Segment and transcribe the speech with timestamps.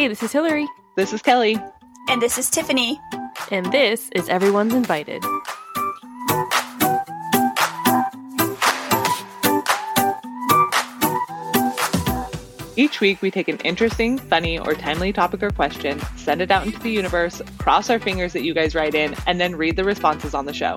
[0.00, 0.66] Hey, this is Hillary.
[0.96, 1.58] This is Kelly.
[2.08, 2.98] And this is Tiffany.
[3.50, 5.22] And this is Everyone's Invited.
[12.76, 16.64] Each week, we take an interesting, funny, or timely topic or question, send it out
[16.64, 19.84] into the universe, cross our fingers that you guys write in, and then read the
[19.84, 20.76] responses on the show.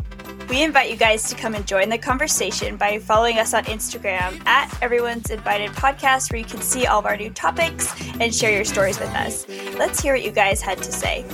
[0.50, 4.46] We invite you guys to come and join the conversation by following us on Instagram
[4.46, 8.52] at Everyone's Invited Podcast, where you can see all of our new topics and share
[8.52, 9.48] your stories with us.
[9.78, 11.26] Let's hear what you guys had to say.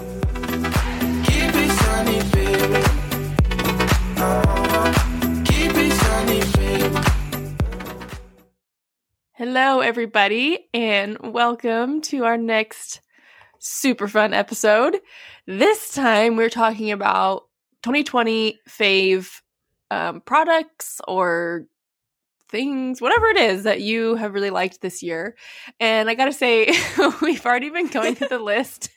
[9.34, 13.02] Hello, everybody, and welcome to our next
[13.58, 14.98] super fun episode.
[15.46, 17.49] This time, we're talking about
[17.84, 19.30] 2020 fave
[19.92, 21.66] um, products or
[22.50, 25.36] things, whatever it is that you have really liked this year.
[25.80, 26.74] And I gotta say,
[27.22, 28.90] we've already been going through the list.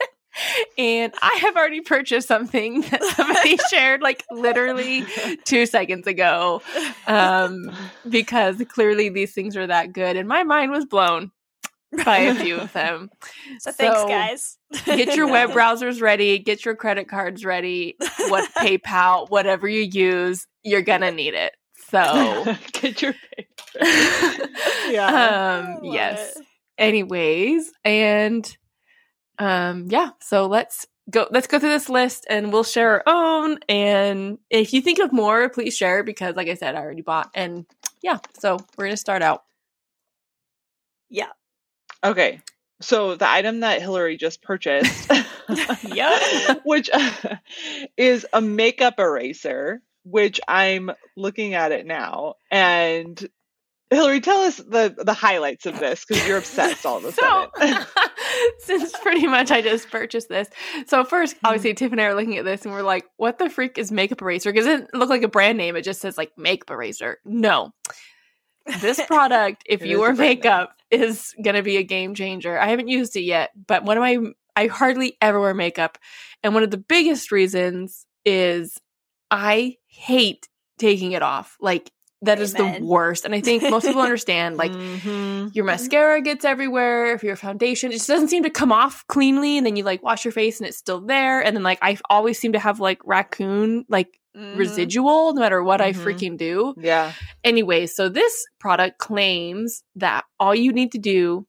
[0.79, 5.05] and I have already purchased something that somebody shared like literally
[5.45, 6.63] two seconds ago
[7.07, 7.71] um,
[8.09, 10.17] because clearly these things are that good.
[10.17, 11.31] And my mind was blown
[12.05, 13.11] by a few of them.
[13.59, 14.59] So, so thanks, guys.
[14.85, 17.97] get your web browsers ready, get your credit cards ready,
[18.29, 21.53] what PayPal, whatever you use, you're gonna need it.
[21.91, 24.49] So get your PayPal.
[24.91, 25.75] yeah.
[25.77, 26.37] Um, yes.
[26.37, 26.47] It.
[26.79, 28.57] Anyways, and
[29.39, 33.59] um yeah, so let's go let's go through this list and we'll share our own
[33.69, 37.31] and if you think of more, please share because like I said, I already bought
[37.35, 37.67] and
[38.03, 39.43] yeah, so we're gonna start out.
[41.11, 41.29] Yeah.
[42.05, 42.41] Okay.
[42.81, 45.11] So the item that Hillary just purchased,
[45.85, 47.37] yeah, which uh,
[47.97, 53.25] is a makeup eraser, which I'm looking at it now, and
[53.91, 57.51] Hillary, tell us the the highlights of this because you're obsessed all of a sudden.
[57.57, 57.85] So,
[58.59, 60.49] since pretty much I just purchased this,
[60.87, 61.47] so first, hmm.
[61.47, 63.93] obviously, Tiff and I are looking at this and we're like, "What the freak is
[63.93, 66.71] makeup eraser?" Because it doesn't look like a brand name; it just says like makeup
[66.71, 67.19] eraser.
[67.25, 67.73] No,
[68.81, 71.03] this product, if you wear makeup, name.
[71.03, 72.59] is going to be a game changer.
[72.59, 74.19] I haven't used it yet, but one of my,
[74.57, 75.99] I hardly ever wear makeup.
[76.43, 78.79] And one of the biggest reasons is
[79.31, 81.57] I hate taking it off.
[81.61, 81.91] Like,
[82.23, 82.43] that Amen.
[82.43, 83.25] is the worst.
[83.25, 85.49] And I think most people understand like mm-hmm.
[85.53, 89.59] your mascara gets everywhere, if your foundation, it just doesn't seem to come off cleanly.
[89.59, 91.41] And then you like wash your face and it's still there.
[91.41, 94.57] And then like I always seem to have like raccoon like mm-hmm.
[94.57, 96.01] residual no matter what mm-hmm.
[96.01, 96.75] I freaking do.
[96.79, 97.13] Yeah.
[97.45, 101.47] Anyway, so this product claims that all you need to do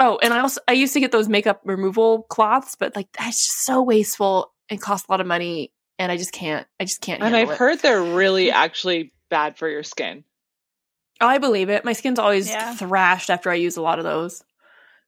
[0.00, 3.44] Oh, and I also I used to get those makeup removal cloths, but like that's
[3.44, 7.00] just so wasteful and costs a lot of money and I just can't I just
[7.00, 7.56] can't And I've it.
[7.56, 10.24] heard they're really actually bad for your skin.
[11.20, 11.84] Oh, I believe it.
[11.84, 12.74] My skin's always yeah.
[12.74, 14.42] thrashed after I use a lot of those.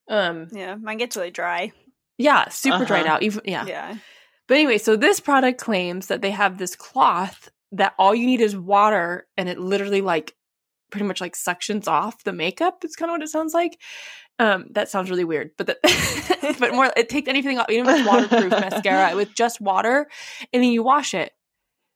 [0.08, 1.72] Um Yeah, mine gets really dry.
[2.16, 2.84] Yeah, super uh-huh.
[2.84, 3.22] dried out.
[3.22, 3.66] Even yeah.
[3.66, 3.96] Yeah.
[4.48, 8.40] But anyway, so this product claims that they have this cloth that all you need
[8.40, 10.34] is water and it literally like
[10.90, 12.84] pretty much like suctions off the makeup.
[12.84, 13.80] It's kind of what it sounds like.
[14.38, 15.66] Um, that sounds really weird, but
[16.58, 20.06] but more it takes anything off, even with waterproof mascara with just water,
[20.52, 21.32] and then you wash it.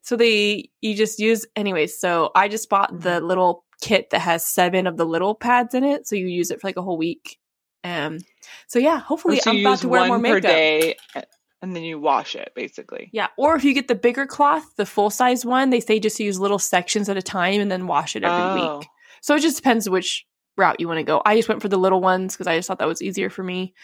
[0.03, 2.01] So they you just use anyways.
[2.01, 3.27] So I just bought the mm-hmm.
[3.27, 6.61] little kit that has seven of the little pads in it, so you use it
[6.61, 7.39] for like a whole week.
[7.85, 8.19] Um,
[8.69, 10.97] so yeah, hopefully oh, so I'm about to wear more makeup.
[11.61, 13.11] Day and then you wash it basically.
[13.13, 16.19] Yeah, or if you get the bigger cloth, the full size one, they say just
[16.21, 18.79] use little sections at a time and then wash it every oh.
[18.79, 18.89] week.
[19.23, 20.27] So it just depends which
[20.57, 21.23] route you want to go.
[21.25, 23.43] I just went for the little ones because I just thought that was easier for
[23.43, 23.75] me.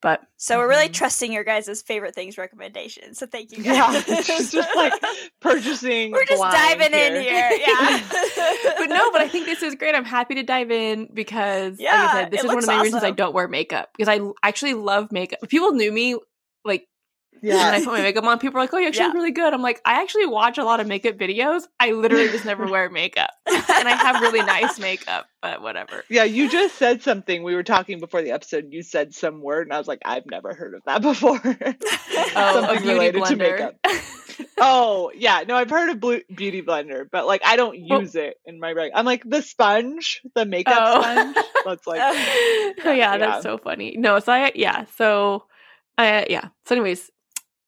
[0.00, 0.92] But so we're really mm-hmm.
[0.92, 3.18] trusting your guys' favorite things recommendations.
[3.18, 4.04] So thank you guys.
[4.08, 4.92] Yeah, just, just like
[5.40, 6.12] purchasing.
[6.12, 7.16] We're just diving here.
[7.16, 7.50] in here.
[7.66, 8.00] Yeah.
[8.78, 9.96] but no, but I think this is great.
[9.96, 12.70] I'm happy to dive in because, yeah, like I said, this is one of the
[12.70, 12.82] awesome.
[12.84, 15.40] reasons I don't wear makeup because I actually love makeup.
[15.42, 16.16] If people knew me
[16.64, 16.86] like
[17.42, 17.64] yeah.
[17.64, 19.06] when I put my makeup on, people are like, "Oh, you actually yeah.
[19.06, 21.62] look really good." I'm like, I actually watch a lot of makeup videos.
[21.78, 26.04] I literally just never wear makeup, and I have really nice makeup, but whatever.
[26.08, 27.42] Yeah, you just said something.
[27.42, 28.68] We were talking before the episode.
[28.70, 31.40] You said some word, and I was like, I've never heard of that before.
[31.44, 33.28] oh, something related blender.
[33.28, 33.74] to makeup.
[34.58, 38.24] oh yeah, no, I've heard of blue, beauty blender, but like I don't use well,
[38.24, 38.92] it in my reg.
[38.94, 41.00] I'm like the sponge, the makeup oh.
[41.02, 41.36] sponge.
[41.64, 43.96] That's like, oh yeah, yeah, that's so funny.
[43.98, 45.44] No, so I yeah, so.
[45.98, 46.48] Uh, yeah.
[46.64, 47.10] So, anyways,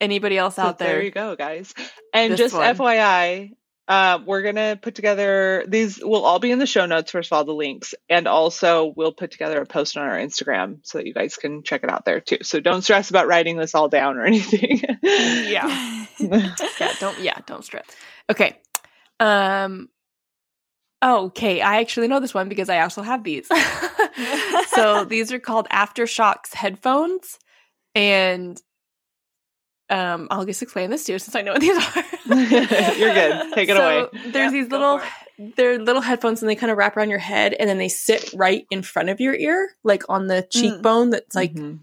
[0.00, 0.88] anybody else out there.
[0.94, 1.74] There you go, guys.
[2.12, 2.74] And just one.
[2.74, 3.50] FYI,
[3.88, 5.98] uh, we're gonna put together these.
[6.02, 7.10] Will all be in the show notes.
[7.10, 10.78] First of all, the links, and also we'll put together a post on our Instagram
[10.82, 12.38] so that you guys can check it out there too.
[12.42, 14.80] So don't stress about writing this all down or anything.
[15.02, 16.92] yeah, yeah.
[17.00, 17.38] Don't yeah.
[17.46, 17.86] Don't stress.
[18.30, 18.56] Okay.
[19.18, 19.88] Um.
[21.02, 23.48] Okay, I actually know this one because I also have these.
[24.68, 27.38] so these are called Aftershokz headphones.
[27.94, 28.60] and
[29.90, 32.04] um, I'll just explain this too, since I know what these are.
[32.96, 33.54] You're good.
[33.54, 34.08] Take it so away.
[34.30, 35.00] There's Yeah, these little,
[35.56, 38.32] they're little headphones, and they kind of wrap around your head, and then they sit
[38.34, 41.10] right in front of your ear, like on the cheekbone.
[41.10, 41.80] That's like, Mhm.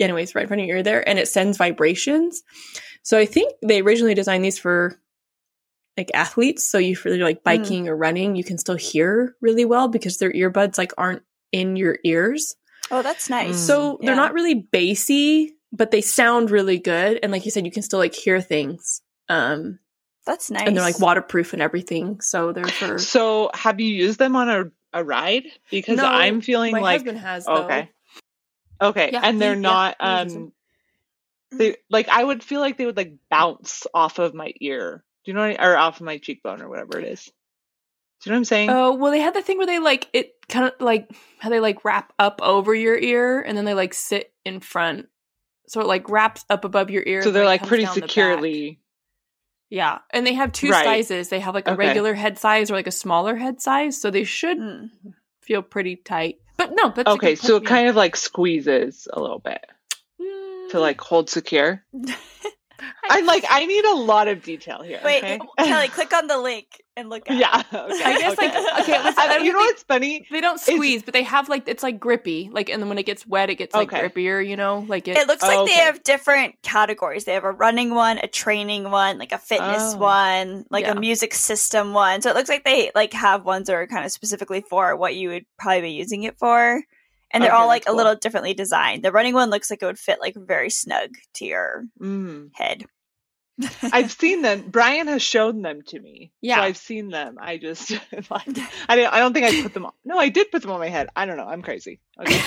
[0.00, 2.42] anyways, right in front of your ear there, and it sends vibrations.
[3.02, 4.98] So I think they originally designed these for
[5.96, 6.66] like athletes.
[6.70, 10.32] So you for like biking or running, you can still hear really well because their
[10.32, 12.54] earbuds like aren't in your ears.
[12.90, 13.56] Oh, that's nice.
[13.56, 13.66] Mm.
[13.66, 14.16] So they're Yeah.
[14.16, 17.18] not really bassy, but they sound really good.
[17.22, 19.00] And like you said, you can still like hear things.
[19.28, 19.78] Um,
[20.26, 20.66] That's nice.
[20.66, 22.20] and they're like waterproof and everything.
[22.20, 25.44] So they're for So, have you used them on a, a ride?
[25.70, 27.46] Because No, I'm feeling my like husband has.
[27.46, 27.64] Though.
[27.64, 27.90] okay,
[28.80, 30.52] okay, Yeah, and they're he- not he uses um,
[31.54, 35.04] they like I would feel like they would like bounce off of my ear.
[35.24, 37.24] Do you know, what I, or off of my cheekbone or whatever it is.
[37.24, 37.30] Do
[38.24, 38.70] you know what I'm saying?
[38.70, 41.60] Oh well, they had the thing where they like it kind of like how they
[41.60, 45.08] like wrap up over your ear and then they like sit in front,
[45.66, 47.22] so it like wraps up above your ear.
[47.22, 48.78] so they're like pretty the securely.
[49.70, 50.84] Yeah, and they have two Right.
[50.84, 51.28] sizes.
[51.30, 51.78] They have like a Okay.
[51.88, 54.90] regular head size or like a smaller head size, so they should Mm.
[55.40, 56.36] feel pretty tight.
[56.58, 59.64] But no, that's Okay, so it kind of like squeezes a little bit
[60.18, 60.68] yeah.
[60.70, 61.82] to like hold secure.
[63.10, 65.00] I'm like I need a lot of detail here.
[65.04, 65.38] Wait, okay?
[65.58, 67.62] Kelly, click on the link and look at yeah.
[67.72, 68.50] Okay, I guess, like,
[68.82, 70.26] okay, listen, I And don't you know think- what's funny?
[70.30, 72.50] They don't squeeze, but they have like it's like grippy.
[72.52, 74.08] Like, and then when it gets wet, it gets like Okay.
[74.08, 74.46] grippier.
[74.46, 75.16] You know, like it.
[75.16, 75.74] It looks Oh, like okay.
[75.74, 77.24] they have different categories.
[77.24, 79.98] They have a running one, a training one, like a fitness Oh.
[79.98, 80.92] one, like Yeah.
[80.92, 82.20] a music system one.
[82.22, 85.14] So it looks like they like have ones that are kind of specifically for what
[85.14, 86.80] you would probably be using it for.
[87.32, 89.02] And they're Okay, all like that's a little differently designed.
[89.02, 92.50] The running one looks like it would fit like very snug to your Mm.
[92.54, 92.84] head.
[93.92, 94.64] I've seen them.
[94.68, 96.32] Brian has shown them to me.
[96.40, 96.56] Yeah.
[96.56, 97.36] so I've seen them.
[97.40, 97.90] I just
[98.30, 98.58] like
[98.88, 99.12] I don't.
[99.12, 99.92] I don't think I put them on.
[100.04, 101.08] No, I did put them on my head.
[101.14, 101.46] I don't know.
[101.46, 102.00] I'm crazy.
[102.20, 102.40] Okay.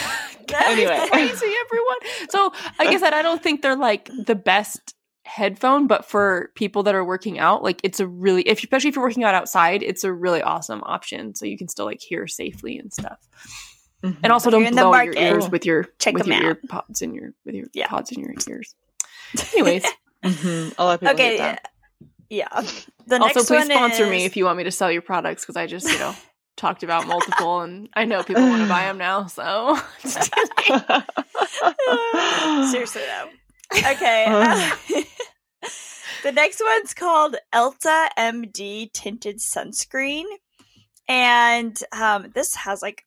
[0.54, 1.08] Anyway.
[1.12, 1.98] crazy everyone.
[2.30, 4.94] So like I said, I don't think they're like the best
[5.24, 8.96] headphone, but for people that are working out, like it's a really, if especially if
[8.96, 11.34] you're working out outside, it's a really awesome option.
[11.34, 13.18] So you can still like hear safely and stuff.
[14.06, 14.18] Mhm.
[14.24, 16.42] And also If don't in the blow your market, ears with your check with your
[16.44, 17.88] ear pods in your with your Yeah.
[17.88, 18.76] pods in your ears.
[19.54, 19.84] Anyways,
[20.24, 20.74] Mhm.
[20.78, 21.52] A lot of people Okay, yeah.
[21.54, 21.72] that.
[22.30, 22.62] yeah.
[23.08, 24.10] The also please one sponsor is...
[24.10, 26.16] me if you want me to sell your products because I just you know
[26.58, 29.26] talked about multiple and I know people want to buy them now.
[29.28, 29.78] So.
[32.72, 33.30] Seriously though.
[33.78, 34.26] Okay.
[34.28, 34.76] uh,
[36.24, 40.24] the next one's called Elta MD tinted sunscreen,
[41.08, 43.05] and um, this has like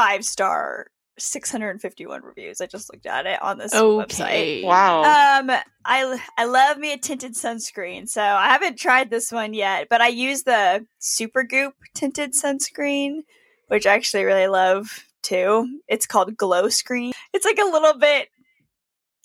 [0.00, 0.86] five star,
[1.18, 2.60] six hundred and fifty one reviews.
[2.60, 4.64] I just looked at it on this website.
[4.64, 5.00] wow.
[5.00, 5.50] Um,
[5.84, 10.00] I I love me a tinted sunscreen, so I haven't tried this one yet, but
[10.00, 13.20] I use the Supergoop tinted sunscreen,
[13.68, 15.80] which I actually really love too.
[15.88, 17.12] It's called Glow Screen.
[17.32, 18.28] It's like a little bit,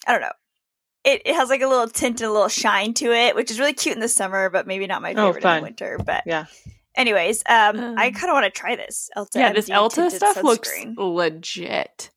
[0.08, 0.32] I don't know.
[1.04, 3.60] It, it has like a little tint and a little shine to it, which is
[3.60, 6.00] really cute in the summer, but maybe not my Oh, favorite in the winter.
[6.04, 6.46] But Yeah.
[6.96, 9.10] Anyways, um, Um, I kind of want to try this.
[9.18, 10.96] Elta Yeah, this MD Elta tinted stuff looks sunscreen.
[10.98, 12.10] legit.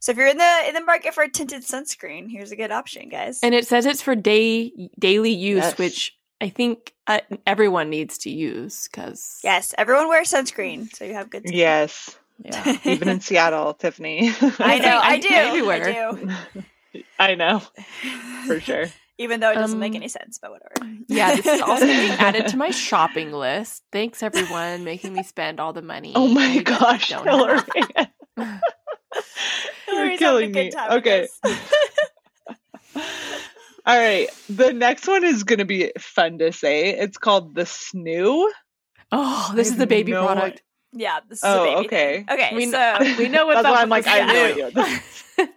[0.00, 2.70] So if you're in the in the market for a tinted sunscreen, here's a good
[2.70, 3.40] option, guys.
[3.42, 5.78] And it says it's for day daily use, Yes.
[5.78, 11.14] which I think uh, everyone needs to use because Yes, everyone wears sunscreen, so you
[11.14, 11.46] have good.
[11.48, 11.56] Skin.
[11.58, 12.18] yes.
[12.44, 12.76] yeah.
[12.84, 14.30] Even in Seattle, Tiffany.
[14.58, 15.88] I know, I, I do, everywhere.
[15.88, 16.62] I
[17.30, 17.62] I know
[18.46, 18.88] for sure.
[19.18, 20.74] Even though it doesn't make Um, any sense, but whatever.
[21.08, 23.84] Yeah, this is also being added to my shopping list.
[23.92, 26.12] Thanks everyone making me spend all the money.
[26.16, 27.58] Oh my gosh, Hillary.
[27.58, 28.10] have.
[28.36, 28.60] You're
[29.86, 30.70] Hillary's a killing good me.
[30.72, 31.28] time with Okay.
[33.86, 34.28] All right.
[34.48, 36.88] The next one is going to be fun to say.
[36.98, 38.48] It's called the Snoo.
[39.12, 40.62] Oh, this I is the baby no product.
[40.92, 42.14] yeah, this is Oh, a baby okay.
[42.26, 42.26] thing.
[42.30, 44.70] Okay, We so we know what's That's up why I'm like, I the have no
[44.72, 44.76] Snoo.
[44.76, 45.48] idea.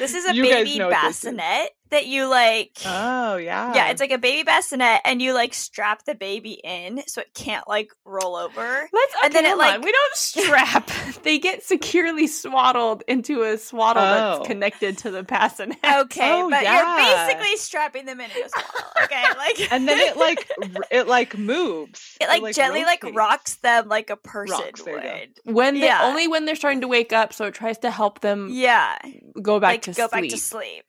[0.00, 1.30] this is a You baby know what this is.
[1.30, 2.72] bassinet that you like.
[2.84, 3.74] Oh, yeah.
[3.74, 7.32] yeah, it's like a baby bassinet, and you like strap the baby in so it
[7.34, 8.88] can't like roll over.
[8.92, 9.66] Let's And then it, hold on.
[9.68, 10.90] like- we don't strap.
[11.22, 14.36] they get securely swaddled into a swaddle Oh.
[14.38, 15.78] that's connected to the bassinet.
[15.84, 16.76] Okay, Oh, but yeah.
[16.76, 18.90] you're basically strapping them in a swaddle.
[19.04, 20.50] Okay, like and then it like
[20.90, 22.16] it like moves.
[22.20, 23.16] it like, gently like rotates.
[23.16, 25.18] rocks them like a person Rocks, there you go.
[25.46, 25.54] would.
[25.54, 26.04] When they Yeah.
[26.04, 28.98] only when they're starting to wake up, so it tries to help them Yeah,
[29.40, 30.10] go back like to go sleep.
[30.10, 30.84] back to sleep.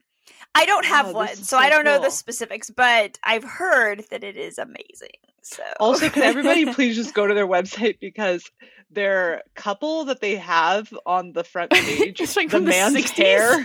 [0.60, 2.70] I don't have oh, Wow, one, this is so so I don't know the specifics,
[2.72, 5.10] but I've heard that it is amazing.
[5.44, 8.44] So Also, can everybody please just go to their website because
[8.90, 13.10] their couple that they have on the front page, It's like the from the man's
[13.12, 13.52] hair,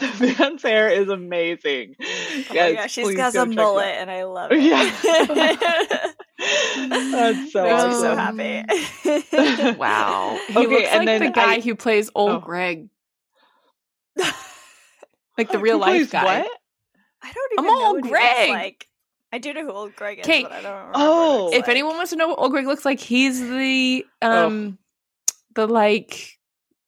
[0.00, 1.94] the man's hair is amazing.
[2.00, 4.62] Oh my Guys, gosh, she's please got a check mullet, that- and I love it.
[4.62, 4.90] Yeah.
[6.88, 9.76] That's so Makes me so happy.
[9.78, 10.38] Wow.
[10.48, 12.40] He Okay, looks and like the guy I- who plays old Oh.
[12.40, 12.88] Greg.
[15.38, 16.40] Like the real life guy.
[16.40, 16.50] What?
[17.22, 18.50] I don't even I'm even know old what he looks Greg.
[18.50, 18.88] like.
[19.32, 20.42] I do know who old Greg is, Okay.
[20.42, 20.90] but I don't.
[20.94, 21.34] Oh.
[21.34, 21.68] what looks If like.
[21.70, 24.78] anyone wants to know what old Greg looks like, he's the um
[25.54, 26.38] the like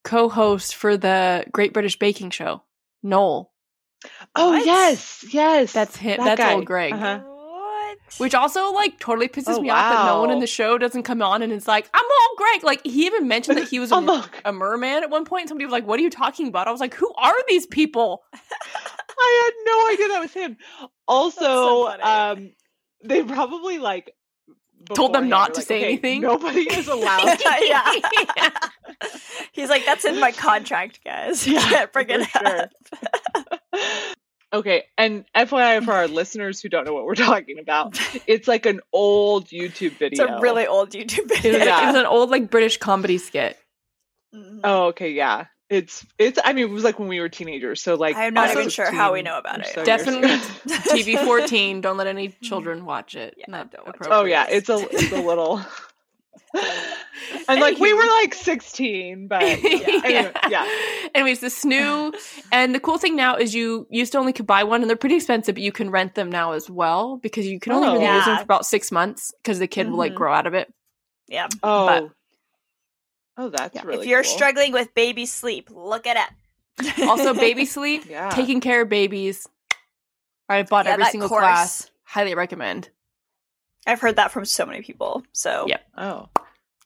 [0.05, 2.63] co-host for the Great British Baking Show.
[3.03, 3.51] Noel.
[4.35, 4.65] Oh What?
[4.65, 5.73] yes, yes.
[5.73, 6.19] That's him.
[6.19, 6.55] That That's guy.
[6.55, 6.93] old Greg.
[6.95, 7.21] Uh-huh.
[8.19, 11.05] Which also like totally pisses Oh, me off that no one in the show doesn't
[11.05, 12.63] come on and it's like, I'm all Greg.
[12.65, 15.49] Like he even mentioned that he was a, Oh, a merman at one point.
[15.49, 16.69] Somebody was like, What are you talking about?
[16.69, 18.23] I was like, Who are these people?
[19.23, 20.57] I had no idea that was him.
[21.09, 22.03] Also, funny.
[22.05, 22.53] um,
[23.03, 24.15] they probably like
[24.95, 27.37] Told them not to like, say "Okay, anything." Nobody is allowed.
[27.37, 28.51] to yeah.
[29.53, 31.47] He's like, that's in my contract, guys.
[31.47, 32.61] You Yeah, can't bring it sure.
[32.61, 32.71] up.
[34.53, 38.67] Okay, and FYI for our listeners who don't know what we're talking about, it's like
[38.67, 40.25] an old YouTube video.
[40.25, 41.65] It's a really old YouTube It was, video.
[41.65, 41.83] Yeah.
[41.83, 43.57] it was an old like British comedy skit.
[44.35, 44.61] Mhm.
[44.65, 45.47] Oh, okay, yeah.
[45.69, 46.39] It's it's.
[46.45, 47.81] I mean, it was like when we were teenagers.
[47.81, 49.69] So like, I'm not also even sure how we know about it.
[49.73, 50.29] so Definitely.
[50.67, 51.81] TV 14.
[51.81, 53.35] Don't let any children watch it.
[53.37, 54.09] Yeah, Not don't watch it.
[54.11, 55.61] Oh yeah, it's a it's a little.
[57.49, 60.67] and like we were like 16, but anyway, yeah.
[61.15, 62.13] Anyways, the snoo,
[62.53, 64.97] and the cool thing now is you used to only could buy one, and they're
[64.97, 67.93] pretty expensive, but you can rent them now as well because you can only Oh.
[67.95, 70.17] really use them for about six months because the kid will like Mhm.
[70.17, 70.73] grow out of it.
[71.29, 71.47] Yeah.
[71.63, 71.87] Oh.
[71.87, 72.11] But-
[73.37, 73.83] oh, that's Yeah.
[73.85, 74.01] really.
[74.03, 74.33] if you're cool.
[74.33, 76.23] struggling with baby sleep, look at it
[77.03, 77.09] up.
[77.09, 78.31] Also, baby sleep, yeah.
[78.31, 79.47] taking care of babies.
[80.49, 81.41] I bought Yeah, every single course.
[81.43, 81.91] class.
[82.05, 82.91] Highly recommend.
[83.87, 85.23] I've heard that from so many people.
[85.33, 85.79] So yeah.
[85.97, 86.29] Oh.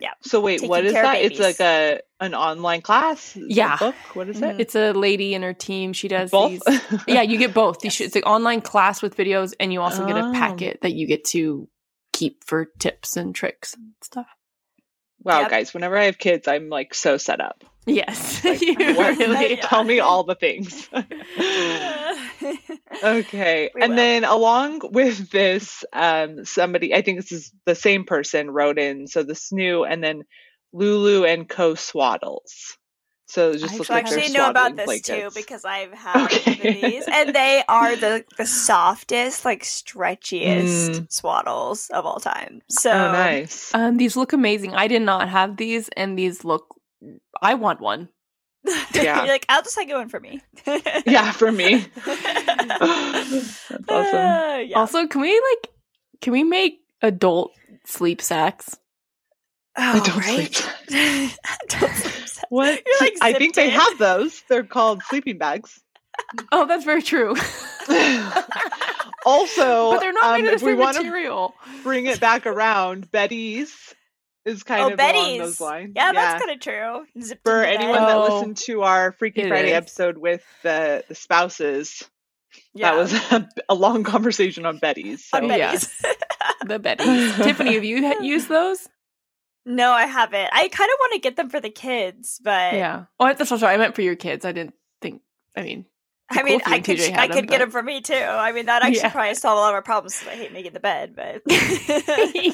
[0.01, 0.11] Yeah.
[0.23, 1.17] So wait, Taking what is that?
[1.23, 3.37] It's like a an online class.
[3.37, 3.77] Is it a Yeah.
[3.79, 3.95] book.
[4.15, 4.45] What is it?
[4.45, 4.61] Mm-hmm.
[4.61, 5.93] It's a lady and her team.
[5.93, 6.63] She does Both.
[6.65, 6.91] these.
[7.07, 7.79] yeah, you get both.
[7.85, 7.95] Yes.
[7.95, 10.33] should, it's an online class with videos, and you also get a Oh.
[10.33, 11.69] packet that you get to
[12.13, 14.27] keep for tips and tricks and stuff.
[15.25, 15.51] Wow, Yep.
[15.51, 15.75] guys!
[15.75, 17.65] Whenever I have kids, I'm like so set up.
[17.87, 19.57] Yes, Like, you what- really.
[19.57, 19.61] Yeah.
[19.67, 20.89] Tell me all the things.
[23.03, 23.71] Okay.
[23.75, 23.97] We and will.
[23.97, 29.07] then along with this, um, somebody, I think this is the same person wrote in.
[29.07, 30.23] So the snoo and then
[30.73, 32.77] Lou Lou and co swaddles.
[33.27, 35.93] So it just I look like actually they're know about swaddling this too because I've
[36.07, 36.73] had Okay.
[36.81, 41.09] these, and they are the the softest, like stretchiest Mm.
[41.11, 42.61] swaddles of all time.
[42.69, 43.75] So oh, nice.
[43.75, 44.75] Um, these look amazing.
[44.75, 46.75] I did not have these, and these look.
[47.41, 48.09] I want one.
[48.95, 49.19] Yeah.
[49.25, 50.41] you're like, I'll just take one for me.
[51.05, 51.85] yeah, for me.
[52.07, 54.21] That's awesome.
[54.21, 54.79] Uh, yeah.
[54.79, 55.73] Also, can we like,
[56.21, 57.53] can we make adult
[57.85, 58.77] sleep sacks?
[59.77, 60.55] oh, Adult right?
[60.55, 61.31] sleep
[61.69, 62.24] Adult sleep sack.
[62.49, 62.83] What?
[62.87, 63.79] You're, like, I think they in.
[63.79, 64.43] have those.
[64.49, 65.81] They're called sleeping bags.
[66.53, 67.35] Oh, that's very true.
[69.27, 71.55] also, but they're not um, made of the we same want to material.
[71.83, 73.95] bring it back around, Beddy's
[74.45, 75.39] is kind oh, of along Beddy's.
[75.41, 75.93] those lines.
[75.97, 77.07] Yeah, that's kind of true.
[77.23, 78.09] Zipped for anyone bed.
[78.09, 79.75] that Oh, listened to our Freaky Friday is.
[79.77, 82.05] episode with the the spouses.
[82.75, 82.93] yeah.
[82.93, 85.25] That was a, a long conversation on Beddy's.
[85.25, 85.39] So.
[85.39, 85.73] on Yeah.
[85.73, 85.89] Beddy's.
[86.67, 87.35] The Beddy's.
[87.37, 88.89] Tiffany, have you used those?
[89.67, 90.49] No, I haven't.
[90.53, 93.05] I kind of want to get them for the kids, but Yeah.
[93.19, 94.45] Oh, that's also I meant for your kids.
[94.45, 95.23] I didn't think.
[95.57, 95.87] I mean,
[96.31, 98.15] I mean, you I could, I them, could get them for me too.
[98.15, 99.11] I mean, that actually Yeah.
[99.13, 100.23] probably solve a lot of our problems.
[100.29, 101.43] I hate making the bed, but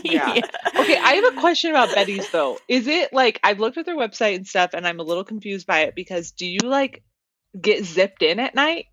[0.04, 0.32] Yeah.
[0.76, 2.58] Okay, I have a question about Beddy's though.
[2.68, 5.66] Is it like I've looked at their website and stuff, and I'm a little confused
[5.66, 7.02] by it because do you like
[7.60, 8.86] get zipped in at night,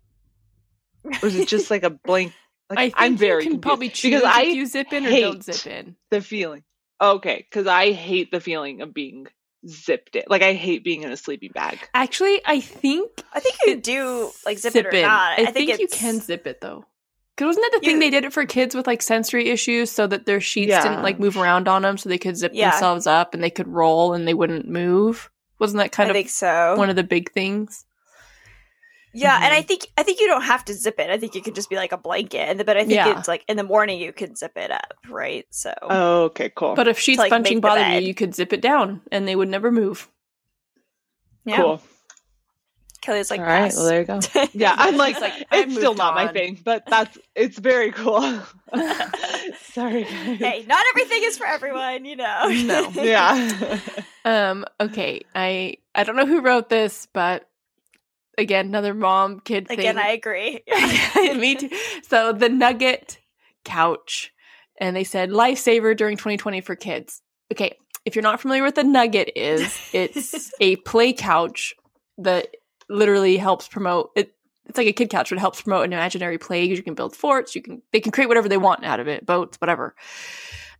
[1.04, 2.32] or is it just like a blank?
[2.70, 5.06] Like, I I'm very you can confused probably choose because I if you zip in
[5.06, 5.96] or don't zip in.
[6.10, 6.62] the feeling.
[7.00, 9.26] Okay, because I hate the feeling of being
[9.66, 10.24] zipped in.
[10.28, 11.78] Like I hate being in a sleeping bag.
[11.94, 15.02] Actually, I think I think you It's do like zip, it or in.
[15.02, 15.38] not.
[15.38, 16.84] I, I, think, you can zip it though.
[17.36, 20.06] Because wasn't that the thing they did it for kids with like sensory issues, so
[20.08, 20.82] that their sheets Yeah.
[20.82, 22.70] didn't like move around on them, so they could zip Yeah.
[22.70, 25.30] themselves up and they could roll and they wouldn't move.
[25.60, 26.74] Wasn't that kind I of think so.
[26.76, 27.84] one of the big things?
[29.14, 29.58] Yeah, and Mhm.
[29.58, 31.10] I think I think you don't have to zip it.
[31.10, 33.18] I think you could just be like a blanket, and but I think Yeah.
[33.18, 35.46] it's like in the morning you can zip it up, right?
[35.50, 36.74] So Oh, okay, cool.
[36.74, 39.26] But if sheets like, bunching make the bothered you, you could zip it down and
[39.26, 40.08] they would never move.
[41.44, 41.82] yeah, cool.
[43.00, 43.76] Kelly's like, All right, pass.
[43.76, 44.20] well there you go.
[44.52, 47.92] Yeah, I'm like, It's like, it's still moved not my thing, but that's it's very
[47.92, 48.20] cool.
[49.72, 50.38] Sorry, guys.
[50.38, 52.48] hey, not everything is for everyone, you know.
[52.48, 52.90] No.
[52.94, 53.78] Yeah.
[54.24, 55.22] Um, okay.
[55.34, 57.48] I I don't know who wrote this, but
[58.38, 59.80] again, another mom kid thing.
[59.80, 60.62] Again, I agree.
[61.16, 61.70] Me too.
[62.08, 63.18] So the Nugget
[63.64, 64.32] couch,
[64.80, 67.20] and they said lifesaver during 2020 for kids.
[67.52, 71.74] Okay, if you're not familiar with the Nugget is, it's a play couch
[72.18, 72.48] that
[72.88, 74.32] literally helps promote it.
[74.66, 76.64] It's like a kid couch, but it helps promote an imaginary play.
[76.64, 77.54] You can build forts.
[77.54, 79.94] You can they can create whatever they want out of it, boats, whatever.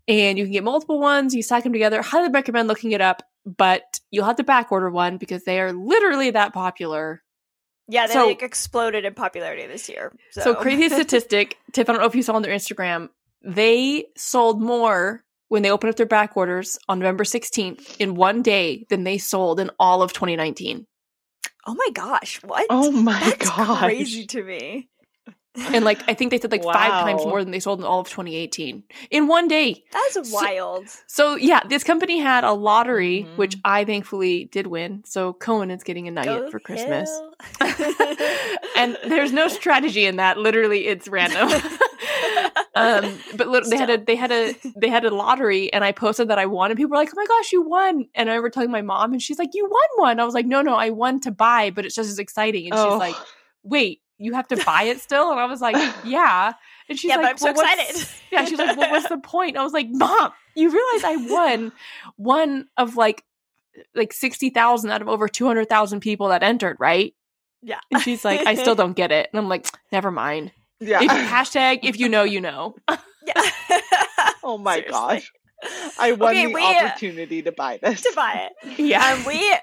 [0.07, 1.35] And you can get multiple ones.
[1.35, 2.01] You stack them together.
[2.01, 5.73] Highly recommend looking it up, but you'll have to back order one because they are
[5.73, 7.23] literally that popular
[7.89, 10.13] Yeah, they so, like exploded in popularity this year.
[10.33, 11.89] So, so crazy statistic, Tiff.
[11.89, 13.09] I don't know if you saw on their Instagram.
[13.43, 18.43] They sold more when they opened up their back orders on November 16th in one
[18.43, 20.87] day than they sold in all of 2019.
[21.67, 22.67] Oh my gosh, what?
[22.71, 23.79] Oh my That's gosh.
[23.79, 24.89] crazy to me.
[25.59, 26.73] And like I think they said like wow.
[26.73, 29.85] five times more than they sold in all of 2018 in one day.
[29.93, 30.89] That's wild.
[30.89, 33.37] So, so yeah, this company had a lottery, mm-hmm.
[33.37, 35.03] which I thankfully did win.
[35.05, 37.11] So Cohen is getting a nugget for Christmas.
[38.77, 40.39] and there's no strategy in that.
[40.39, 41.49] Literally, it's random.
[42.75, 45.93] um, but li- they had a they had a they had a lottery, and I
[45.93, 48.35] posted that I won, and people were like, "Oh my gosh, you won!" And I
[48.35, 50.75] remember telling my mom, and she's like, "You won one." I was like, "No, no,
[50.75, 52.91] I won to buy, but it's just as exciting." And oh.
[52.91, 53.17] she's like,
[53.63, 56.53] "Wait." You have to buy it still, and I was like, "Yeah."
[56.89, 58.09] And she's yeah, like, but I'm well, so excited.
[58.31, 61.73] Yeah, she's like, "Well, what's the point?" I was like, "Mom, you realize I won
[62.17, 63.25] one of like
[63.95, 67.15] like sixty thousand out of over two hundred thousand people that entered, right?"
[67.63, 67.81] Yeah.
[67.91, 69.29] And she's like, I still don't get it.
[69.33, 70.53] And I'm like, never mind.
[70.81, 71.01] Yeah.
[71.03, 72.77] If, hashtag if you know, you know.
[72.89, 73.43] yeah.
[74.43, 74.93] oh my Seriously.
[74.93, 75.33] gosh.
[75.99, 78.03] I won okay, the we, uh, opportunity to buy this.
[78.03, 78.79] To buy it.
[78.79, 79.15] Yeah.
[79.15, 79.57] Um, we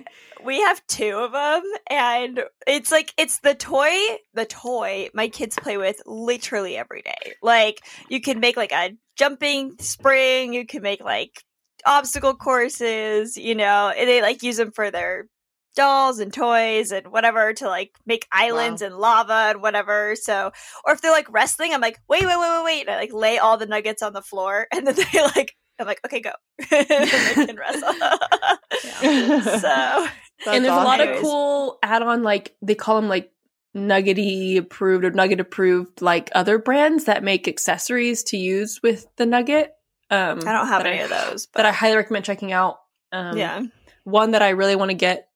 [0.44, 3.96] we have two of them and it's like it's the toy
[4.34, 7.34] the toy my kids play with literally every day.
[7.42, 11.44] Like you can make like a jumping spring, you can make like
[11.86, 15.28] obstacle courses, you know, and they like use them for their
[15.76, 18.88] dolls and toys and whatever to like make islands wow.
[18.88, 20.16] and lava and whatever.
[20.16, 20.52] So,
[20.86, 22.82] or if they're like wrestling, I'm like, wait, wait, wait, wait, wait.
[22.82, 25.88] And I like lay all the nuggets on the floor and then they like, I'm
[25.88, 26.32] like, okay, go.
[26.72, 27.94] and they can wrestle.
[29.60, 30.08] so,
[30.48, 30.84] and there's awesome.
[30.84, 33.32] a lot of cool add on, like, they call them like
[33.74, 39.26] nuggety approved or nugget approved, like other brands that make accessories to use with the
[39.26, 39.74] nugget.
[40.10, 42.80] Um, I don't have any I, of those, but I highly recommend checking out.
[43.12, 43.64] Um, yeah.
[44.04, 45.30] One that I really want to get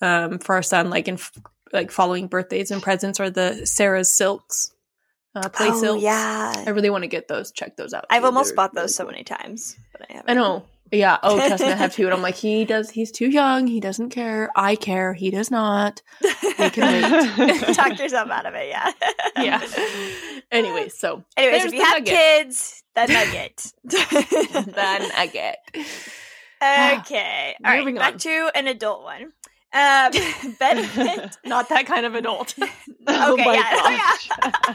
[0.00, 1.18] um, for our son, like in
[1.72, 4.73] like following birthdays and presents, are the Sarah's silks.
[5.34, 6.02] Uh, play oh, silks.
[6.02, 7.50] Yeah, I really want to get those.
[7.50, 8.06] Check those out.
[8.08, 10.30] I've almost bought those so many times, but I haven't.
[10.30, 10.64] I know.
[10.92, 11.18] Yeah.
[11.22, 12.04] Oh, trust me, I have two.
[12.04, 12.90] And I'm like, he does.
[12.90, 13.66] He's too young.
[13.66, 14.50] He doesn't care.
[14.54, 15.12] I care.
[15.12, 16.02] He does not.
[16.40, 17.74] He can wait.
[17.74, 18.68] Talk yourself out of it.
[18.68, 18.92] Yeah.
[19.36, 19.60] yeah.
[20.52, 22.14] Anyway, so anyways, if you have nugget.
[22.14, 23.72] kids, the nugget.
[23.82, 25.56] the nugget.
[27.00, 27.56] Okay.
[27.64, 27.96] All right.
[27.96, 28.18] Back on.
[28.20, 29.32] to an adult one.
[29.72, 30.12] Um,
[30.60, 31.36] benefit.
[31.44, 32.54] Not that kind of adult.
[33.08, 34.74] oh okay, yeah.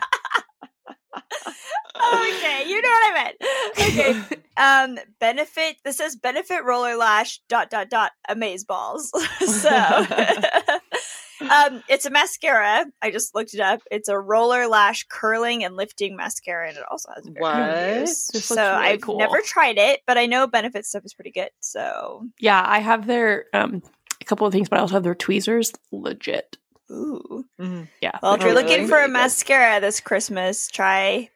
[1.46, 2.36] Gosh.
[2.36, 3.38] okay, you know what I meant.
[3.80, 4.42] Okay.
[4.60, 5.78] Um, benefit.
[5.84, 9.10] This says benefit roller lash dot dot dot amaze balls.
[9.40, 9.70] so,
[11.42, 12.86] um, it's a mascara.
[13.02, 13.82] I just looked it up.
[13.90, 18.10] It's a roller lash curling and lifting mascara, and it also has what?
[18.10, 19.18] So really I've cool.
[19.18, 21.52] never tried it, but I know benefit stuff is pretty good.
[21.62, 23.82] So yeah, I have their um
[24.22, 25.72] a couple of things, but I also have their tweezers.
[25.92, 26.58] Legit.
[26.92, 27.46] Ooh.
[27.60, 27.84] Mm-hmm.
[28.02, 28.20] Yeah.
[28.22, 31.30] Well, if you're really, looking for a mascara this Christmas, try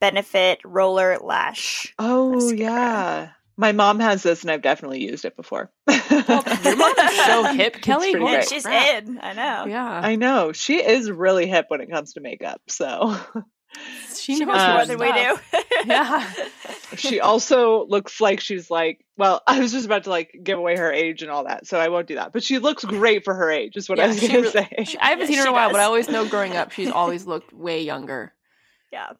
[0.00, 1.94] Benefit Roller Lash.
[1.98, 2.56] Oh, mascara.
[2.58, 3.28] yeah.
[3.56, 5.70] My mom has this, and I've definitely used it before.
[5.86, 5.98] well,
[6.64, 8.12] your mom is so hip, Kelly.
[8.12, 9.02] Yeah, she's crap.
[9.02, 9.18] in.
[9.20, 9.66] I know.
[9.66, 10.52] Yeah, I know.
[10.52, 12.62] She is really hip when it comes to makeup.
[12.68, 13.18] So
[14.14, 15.36] she knows um, more than we do.
[15.86, 16.30] yeah.
[16.96, 20.76] She also looks like she's like, well, I was just about to like give away
[20.76, 22.32] her age and all that, so I won't do that.
[22.32, 24.50] But she looks great for her age, is what yeah, I was going to really,
[24.50, 24.84] say.
[24.84, 25.74] She, I haven't seen her in a while, does.
[25.74, 28.32] but I always know growing up, she's always looked way younger.
[28.92, 29.10] Yeah.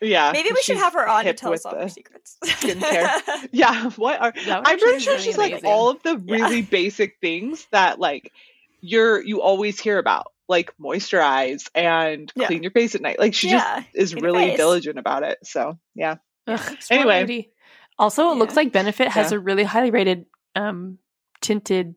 [0.00, 0.32] Yeah.
[0.32, 2.36] Maybe we should have her on to tell us all her secrets.
[2.44, 3.48] Skincare.
[3.52, 3.90] yeah.
[3.90, 5.62] What are I'm pretty sure she's amazing.
[5.62, 6.66] like all of the really yeah.
[6.70, 8.32] basic things that like
[8.80, 12.46] you're you always hear about like moisturize and yeah.
[12.46, 13.18] clean your face at night.
[13.18, 13.80] Like she yeah.
[13.80, 15.38] just is clean really diligent about it.
[15.44, 16.16] So yeah.
[16.46, 17.24] Ugh, anyway.
[17.24, 17.50] Beauty.
[17.98, 18.38] Also, it yeah.
[18.38, 20.98] looks like Benefit has a really highly rated um
[21.40, 21.94] tinted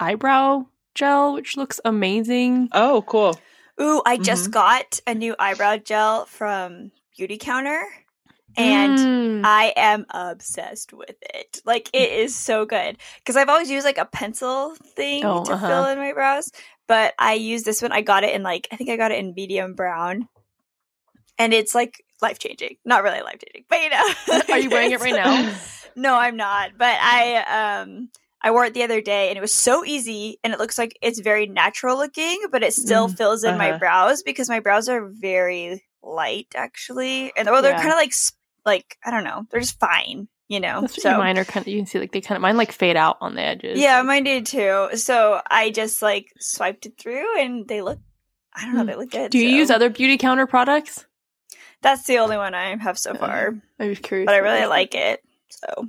[0.00, 2.68] eyebrow gel, which looks amazing.
[2.72, 3.38] Oh, cool.
[3.80, 4.24] Ooh, I mm-hmm.
[4.24, 7.82] just got a new eyebrow gel from Beautycounter
[8.56, 9.40] and mm.
[9.44, 11.60] I am obsessed with it.
[11.64, 15.52] Like it is so good because I've always used like a pencil thing oh, to
[15.52, 15.66] uh-huh.
[15.66, 16.50] fill in my brows,
[16.88, 17.92] but I use this one.
[17.92, 20.28] I got it in like I think I got it in medium brown,
[21.38, 22.76] and it's like life changing.
[22.84, 24.42] Not really life changing, but you know.
[24.54, 25.54] Are you wearing it right now?
[25.96, 26.72] no, I'm not.
[26.76, 28.08] But I um
[28.40, 30.98] I wore it the other day, and it was so easy, and it looks like
[31.02, 33.58] it's very natural looking, but it still mm, fills in uh-huh.
[33.58, 37.82] my brows because my brows are very light actually, and well, they're yeah.
[37.82, 38.14] kind of like
[38.64, 40.82] like I don't know, they're just fine you know.
[40.82, 42.72] That's so mine are kind of you can see like they kind of mine like
[42.72, 43.78] fade out on the edges.
[43.78, 44.88] Yeah, mine did too.
[44.94, 48.00] So I just like swiped it through and they look
[48.54, 48.86] I don't know, hmm.
[48.88, 49.30] they look good.
[49.30, 49.56] Do you so.
[49.56, 51.06] use other beauty counter products?
[51.80, 53.54] That's the only one I have so far.
[53.78, 54.26] I was curious.
[54.26, 55.22] But I really like it.
[55.48, 55.86] So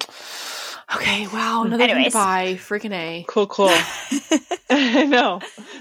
[0.96, 2.06] Okay, wow, another Anyways.
[2.06, 2.56] thing to buy.
[2.56, 3.26] Freaking A.
[3.28, 3.68] Cool, cool.
[4.72, 5.40] I know.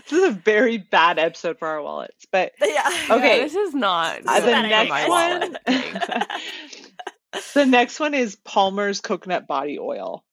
[0.09, 2.27] this is a very bad episode for our wallets.
[2.31, 2.89] But yeah.
[3.11, 3.39] Okay.
[3.39, 4.21] Yeah, this is not.
[4.27, 6.27] Uh, This the is not next one.
[7.55, 10.25] The next one is Palmer's coconut body oil,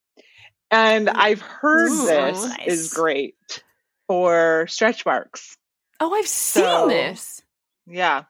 [0.71, 2.67] and I've heard Ooh, this nice.
[2.67, 3.63] is great
[4.07, 5.57] for stretch marks.
[5.99, 7.41] Oh, I've seen So- this.
[7.87, 8.23] Yeah,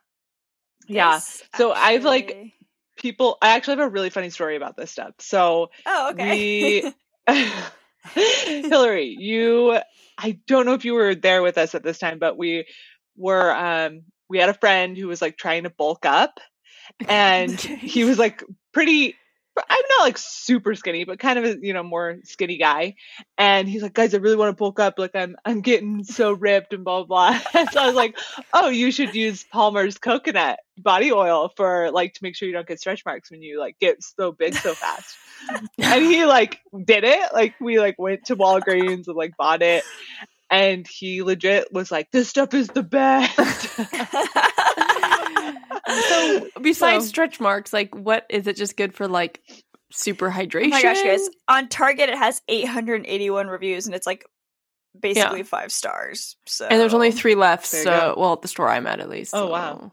[0.87, 1.19] yeah.
[1.55, 2.51] So I've, like,
[2.97, 3.37] people.
[3.41, 5.13] I actually have a really funny story about this stuff.
[5.19, 6.83] So Oh, okay.
[6.83, 6.93] we
[8.13, 9.79] Hillary, you
[10.17, 12.65] I don't know if you were there with us at this time, but we
[13.17, 16.39] were um we had a friend who was like trying to bulk up
[17.07, 19.15] and he was like pretty
[19.57, 22.95] I'm not like super skinny, but kind of a you know more skinny guy.
[23.37, 24.95] And he's like, guys, I really want to bulk up.
[24.99, 27.39] Like I'm I'm getting so ripped and blah blah.
[27.51, 27.65] blah.
[27.71, 28.17] so I was like,
[28.53, 32.67] oh, you should use Palmer's coconut body oil for like to make sure you don't
[32.67, 35.15] get stretch marks when you like get so big so fast.
[35.77, 37.33] and he like did it.
[37.33, 39.83] Like we like went to Walgreens and like bought it.
[40.49, 43.79] And he legit was like, this stuff is the best.
[46.09, 49.41] So besides So- stretch marks, like what is it just good for like
[49.91, 50.65] super hydration?
[50.67, 51.29] Oh my gosh, guys!
[51.47, 54.25] On Target, it has 881 reviews, and it's like
[54.99, 56.35] basically five stars.
[56.45, 58.99] So And there's only three left, There you so well at the store I'm at
[58.99, 59.33] at least.
[59.35, 59.91] Oh, so- wow.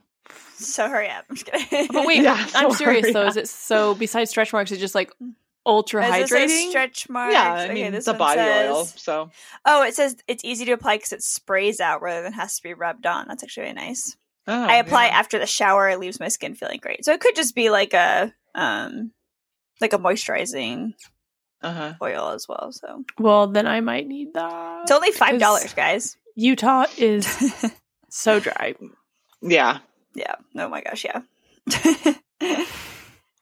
[0.55, 1.25] So hurry up!
[1.29, 1.89] I'm just kidding.
[1.93, 3.23] But wait, Yeah, I'm serious hurry though.
[3.23, 3.29] up.
[3.31, 5.33] Is it so besides stretch marks, it's just like mm.
[5.67, 6.69] ultra Is this a hydrating?
[6.71, 7.35] stretch marks.
[7.35, 8.85] yeah, I okay, mean this it's a one body says, oil.
[8.85, 9.31] So
[9.65, 12.63] Oh, it says it's easy to apply because it sprays out rather than has to
[12.63, 13.27] be rubbed on.
[13.27, 14.17] That's actually really nice.
[14.47, 15.19] Oh, I apply yeah.
[15.19, 15.89] after the shower.
[15.89, 17.05] It leaves my skin feeling great.
[17.05, 19.13] So it could just be like a um
[19.81, 20.95] like a moisturizing
[21.63, 21.95] Uh-huh.
[22.03, 22.73] oil as well.
[22.73, 24.83] So well, then I might need that.
[24.83, 26.17] it's only five dollars, guys.
[26.35, 27.27] Utah is
[28.11, 28.75] so dry.
[29.43, 29.79] Yeah.
[30.15, 30.35] Yeah.
[30.57, 31.05] Oh my gosh.
[31.05, 31.21] Yeah.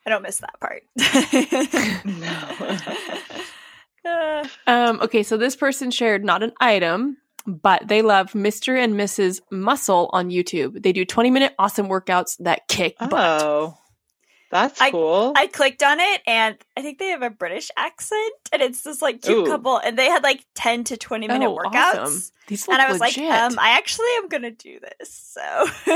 [0.07, 0.83] I don't miss that part.
[4.03, 7.19] Uh, Um, okay, so this person shared not an item,
[7.51, 8.79] but they love Mr.
[8.83, 9.41] and Mrs.
[9.51, 10.83] Muscle on YouTube.
[10.83, 13.13] They do 20 minute awesome workouts that kick butt.
[13.43, 13.77] Oh.
[14.51, 15.33] That's I- cool.
[15.37, 19.01] I clicked on it and I think they have a British accent and it's this
[19.01, 19.51] like cute Ooh.
[19.51, 21.95] couple and they had like 10 to 20 minute Oh, workouts.
[22.01, 22.23] awesome.
[22.49, 23.29] These look And I was legit.
[23.29, 25.13] like, um, I actually am gonna do this.
[25.15, 25.41] So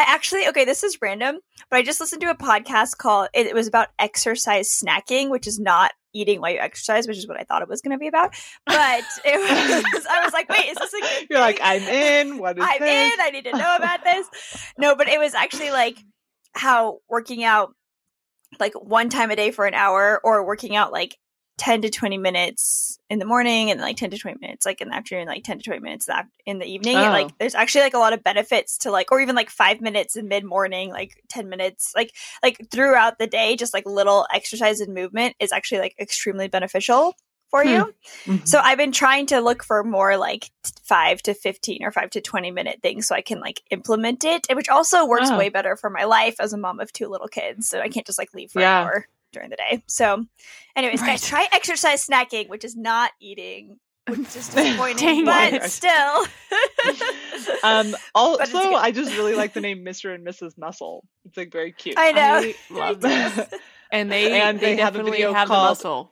[0.00, 1.38] I actually okay, this is random,
[1.70, 5.46] but I just listened to a podcast called it, it was about exercise snacking, which
[5.46, 8.08] is not eating while you exercise, which is what I thought it was gonna be
[8.08, 8.34] about.
[8.66, 11.60] But it was I was like, wait, is this a good You're like.
[11.62, 12.38] I'm in.
[12.38, 13.14] What is I'm this?
[13.14, 13.20] in.
[13.20, 14.26] I need to know about this.
[14.78, 15.98] No, but it was actually like
[16.52, 17.74] how working out
[18.58, 21.16] like one time a day for an hour or working out like
[21.58, 24.88] 10 to 20 minutes in the morning and like 10 to 20 minutes like in
[24.88, 27.10] the afternoon like 10 to 20 minutes in the, af- in the evening and, Oh.
[27.10, 30.16] like there's actually like a lot of benefits to like or even like 5 minutes
[30.16, 34.80] in mid morning like 10 minutes like like throughout the day just like little exercise
[34.80, 37.14] and movement is actually like extremely beneficial
[37.50, 37.68] for Hmm.
[37.70, 37.94] you
[38.26, 38.46] Mhm.
[38.46, 42.10] so I've been trying to look for more like t- five to 15 or five
[42.10, 45.38] to 20 minute things so I can like implement it, which also works Oh.
[45.38, 47.68] way better for my life as a mom of two little kids.
[47.68, 48.80] So I can't just like leave for Yeah.
[48.82, 49.82] an hour during the day.
[49.86, 50.24] So,
[50.76, 51.08] anyways, Right.
[51.10, 55.62] guys, try exercise snacking, which is not eating, which is disappointing, but it.
[55.70, 56.26] still.
[57.62, 58.74] Um also good.
[58.74, 60.14] I just really like the name Mr.
[60.14, 60.56] and Mrs.
[60.58, 61.04] Muscle.
[61.24, 61.96] It's like very cute.
[61.98, 62.20] I know.
[62.20, 63.52] I love I that.
[63.90, 66.10] And they, And they, they have a video have the called- muscle.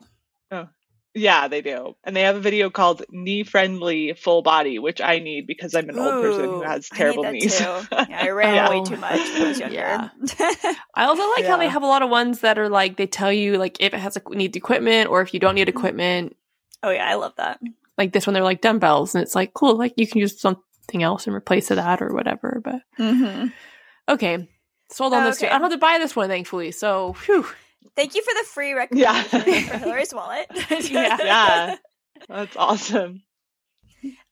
[1.18, 1.96] Yeah, they do.
[2.04, 5.88] And they have a video called knee friendly full body, which I need because I'm
[5.88, 7.58] an old person who Ooh, has I need terrible that knees.
[7.58, 7.64] too.
[8.10, 8.68] Yeah, I ran Yeah.
[8.68, 9.74] way too much when I was younger.
[9.74, 10.08] Yeah.
[10.94, 13.32] I also like how they have a lot of ones that are like they tell
[13.32, 16.36] you like if it has a, needs equipment or if you don't need equipment.
[16.82, 17.60] oh yeah, I love that.
[17.96, 19.74] Like this one, they're like dumbbells, and it's like cool.
[19.76, 22.60] Like you can use something else in replace of that or whatever.
[22.62, 23.48] But Mm-hmm.
[24.08, 24.48] okay,
[24.90, 25.38] sold on this.
[25.40, 25.46] Too.
[25.46, 25.54] Okay.
[25.54, 26.72] I don't have to buy this one, thankfully.
[26.72, 27.46] So whew.
[27.96, 29.22] Thank you for the free Yeah.
[29.22, 29.38] for
[29.78, 30.46] Hillary's wallet.
[30.70, 31.16] Yeah.
[31.18, 31.76] yeah.
[32.28, 33.22] That's awesome.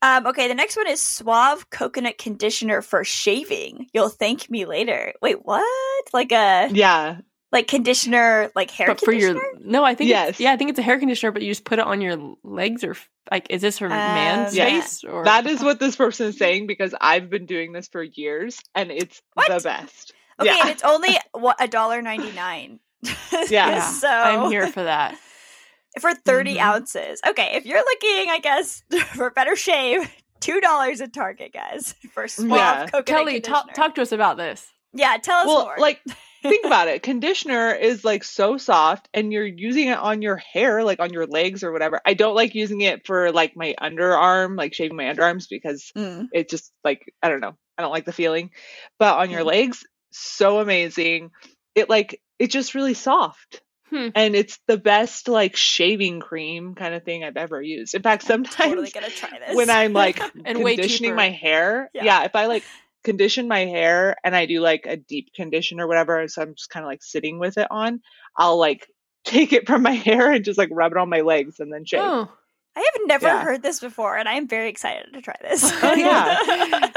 [0.03, 3.87] Um, okay, the next one is Suave Coconut Conditioner for shaving.
[3.92, 5.14] You'll thank me later.
[5.22, 5.64] Wait, what?
[6.12, 7.18] Like a Yeah.
[7.50, 10.31] like conditioner, like hair but for your no, I think Yes.
[10.31, 12.37] it's, yeah, I think it's a hair conditioner, but you just put it on your
[12.44, 12.96] legs or
[13.33, 16.66] like is this for man's Um, face or That is what this person is saying
[16.66, 19.48] because I've been doing this for years and it's What?
[19.48, 20.12] the best.
[20.38, 20.61] okay, yeah.
[20.62, 22.81] and it's only what a dollar ninety nine.
[23.50, 23.68] Yeah.
[23.70, 25.16] Yeah, so I'm here for that.
[26.00, 26.60] for 30 Mhm.
[26.60, 27.20] ounces.
[27.26, 28.82] Okay, if you're looking, I guess,
[29.14, 32.86] for a better shave, two dollars at Target, guys, for Suave Yeah.
[32.86, 34.66] Coconut Kelly, talk talk to us about this.
[34.92, 35.76] Yeah, tell us Well, more.
[35.78, 36.00] like
[36.42, 37.02] think about it.
[37.02, 41.26] Conditioner is like so soft and you're using it on your hair, like on your
[41.26, 42.00] legs or whatever.
[42.04, 46.28] I don't like using it for like my underarm, like shaving my underarms because Mm.
[46.32, 47.56] it just like I don't know.
[47.76, 48.50] I don't like the feeling.
[48.98, 49.46] But on your Mhm.
[49.46, 51.30] legs, so amazing.
[51.74, 53.62] It like it's just really soft.
[53.90, 54.08] Hmm.
[54.14, 57.94] And it's the best like shaving cream kind of thing I've ever used.
[57.94, 58.92] In fact, sometimes totally
[59.52, 62.04] when I'm like conditioning my hair, yeah.
[62.04, 62.64] yeah, if I like
[63.02, 66.70] condition my hair and I do like a deep condition or whatever, so I'm just
[66.70, 68.00] kind of like sitting with it on,
[68.36, 68.88] I'll like
[69.24, 71.84] take it from my hair and just like rub it on my legs and then
[71.84, 72.00] shave.
[72.02, 72.30] Oh.
[72.76, 73.44] I have never yeah.
[73.44, 75.62] heard this before, and I am very excited to try this.
[75.80, 76.90] oh yeah,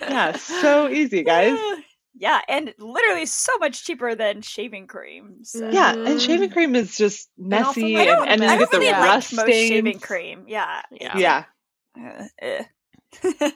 [0.00, 1.56] yeah, so easy, guys.
[2.14, 5.44] Yeah, and literally so much cheaper than shaving cream.
[5.44, 5.70] So.
[5.70, 8.92] Yeah, and shaving cream is just messy, and, and, and then you get the really
[8.92, 10.44] rust like shaving cream.
[10.46, 11.18] Yeah, yeah.
[11.18, 11.44] yeah.
[11.98, 12.64] Uh, eh.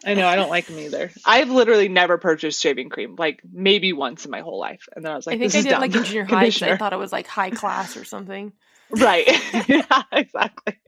[0.05, 1.11] I know I don't like them either.
[1.25, 5.12] I've literally never purchased shaving cream, like maybe once in my whole life, and then
[5.12, 5.81] I was like, I think I did dumb.
[5.81, 6.47] like in junior high.
[6.47, 8.53] I thought it was like high class or something.
[8.90, 9.27] Right.
[9.68, 10.79] yeah, exactly.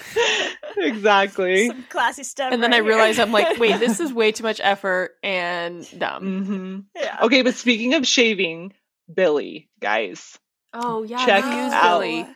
[0.76, 1.68] exactly.
[1.68, 2.52] Some classy stuff.
[2.52, 5.86] And then right I realized I'm like, wait, this is way too much effort and
[5.98, 6.24] dumb.
[6.24, 6.78] Mm-hmm.
[6.96, 7.18] Yeah.
[7.22, 8.72] Okay, but speaking of shaving,
[9.12, 10.38] Billie, guys.
[10.72, 12.26] Oh yeah, check out Billie.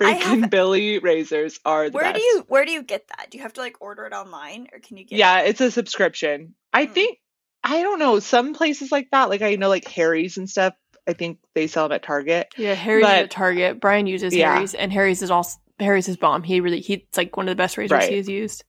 [0.00, 2.16] Freaking have, Billie razors are the where best.
[2.16, 3.30] do you where do you get that?
[3.30, 5.18] Do you have to like order it online or can you get?
[5.18, 5.50] Yeah, it?
[5.50, 6.54] it's a subscription.
[6.72, 6.92] I mm.
[6.92, 7.18] think
[7.62, 9.28] I don't know some places like that.
[9.28, 10.74] Like I know like Harry's and stuff.
[11.06, 12.48] I think they sell them at Target.
[12.56, 13.80] Yeah, Harry's but, at Target.
[13.80, 14.54] Brian uses yeah.
[14.54, 16.42] Harry's, and Harry's is also Harry's is bomb.
[16.42, 18.10] He really he's like one of the best razors right.
[18.10, 18.64] he has used.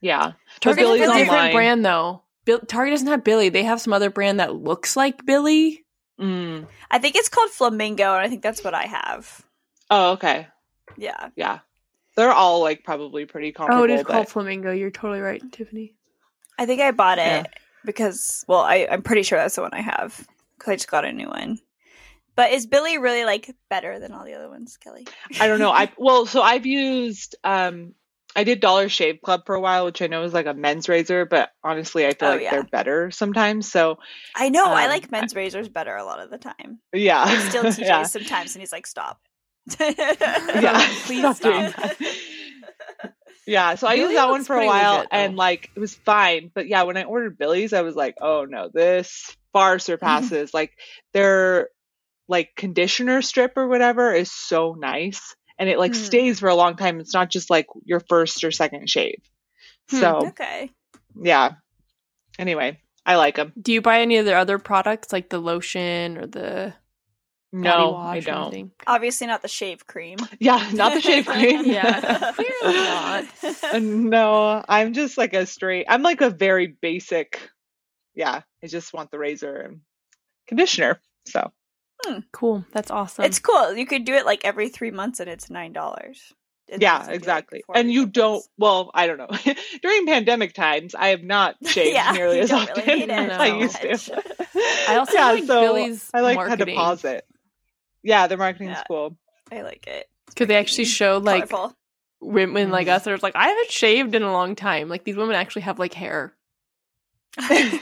[0.00, 2.22] Yeah, Target is a different brand though.
[2.44, 3.48] Bill, Target doesn't have Billie.
[3.48, 5.84] They have some other brand that looks like Billie.
[6.20, 6.66] Mm.
[6.90, 9.44] I think it's called Flamingo, and I think that's what I have.
[9.90, 10.48] Oh, okay.
[10.96, 11.60] Yeah, yeah.
[12.16, 13.82] They're all like probably pretty comparable.
[13.82, 14.12] Oh, it is but...
[14.12, 14.72] called Flamingo.
[14.72, 15.94] You're totally right, Tiffany.
[16.58, 17.44] I think I bought it yeah.
[17.84, 20.26] because, well, I, I'm pretty sure that's the one I have
[20.66, 21.58] I just got a new one.
[22.36, 25.06] But is Billie really like better than all the other ones, Kelly?
[25.38, 25.70] I don't know.
[25.70, 27.94] I well, so I've used um
[28.36, 30.88] I did Dollar Shave Club for a while, which I know is like a men's
[30.88, 32.50] razor, but honestly, I feel oh, like yeah.
[32.50, 33.70] they're better sometimes.
[33.70, 33.98] So
[34.34, 36.80] I know um, I like men's I, razors better a lot of the time.
[36.92, 38.02] Yeah, I still TJ yeah.
[38.02, 39.20] sometimes, and he's like, "Stop."
[39.80, 41.74] yeah, please stop.
[43.46, 46.50] Yeah, so I used that one for a while, legit, and like it was fine.
[46.54, 50.72] But yeah, when I ordered Billie's, I was like, "Oh no, this far surpasses like
[51.12, 51.68] their
[52.26, 56.00] like conditioner strip or whatever is so nice." and it like hmm.
[56.00, 57.00] stays for a long time.
[57.00, 59.22] It's not just like your first or second shave.
[59.90, 60.00] Hmm.
[60.00, 60.70] So okay,
[61.20, 61.52] yeah.
[62.38, 63.52] Anyway, I like them.
[63.60, 66.74] Do you buy any of their other products like the lotion or the?
[67.54, 68.72] No, I don't.
[68.86, 70.18] Obviously, not the shave cream.
[70.40, 71.64] Yeah, not the shave cream.
[71.66, 73.24] yeah, clearly not.
[73.72, 75.86] Uh, no, I'm just like a straight.
[75.88, 77.48] I'm like a very basic.
[78.14, 79.80] Yeah, I just want the razor and
[80.48, 81.00] conditioner.
[81.26, 81.52] So
[82.04, 82.18] Hmm.
[82.32, 82.64] Cool.
[82.72, 83.24] That's awesome.
[83.24, 83.74] It's cool.
[83.74, 86.32] You could do it like every three months and it's nine dollars.
[86.68, 87.62] Yeah, exactly.
[87.68, 89.54] Like and you don't well, I don't know.
[89.82, 93.76] During pandemic times, I have not shaved yeah, nearly as often really as I used
[93.76, 94.22] to.
[94.88, 96.74] I also yeah, like so Billie's I like marketing.
[96.74, 97.24] how to pause it.
[98.04, 99.16] Yeah, their marketing yeah, cool.
[99.50, 100.06] I like it.
[100.26, 101.76] Because they actually show like Colorful.
[102.20, 102.96] women like mm-hmm.
[102.96, 104.88] us that are like, I haven't shaved in a long time.
[104.88, 106.34] Like these women actually have like hair.
[107.50, 107.78] yeah.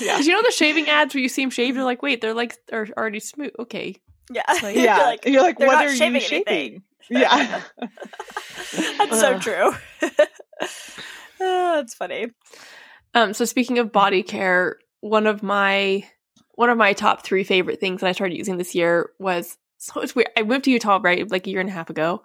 [0.00, 2.56] You know the shaving ads where you see them shaved, you're like, wait, they're like
[2.68, 3.52] they're already smooth.
[3.58, 3.96] Okay.
[4.32, 4.44] Yeah.
[4.62, 4.96] Like, yeah.
[4.96, 6.82] You're like, you're like what are you shaving?
[7.10, 7.60] Yeah.
[8.72, 9.72] that's so true.
[10.02, 12.28] oh, that's funny.
[13.12, 16.04] Um, so speaking of body care, one of my
[16.56, 20.00] one of my top three favorite things that I started using this year was so
[20.00, 20.30] it's weird.
[20.36, 22.22] I moved to Utah right like a year and a half ago,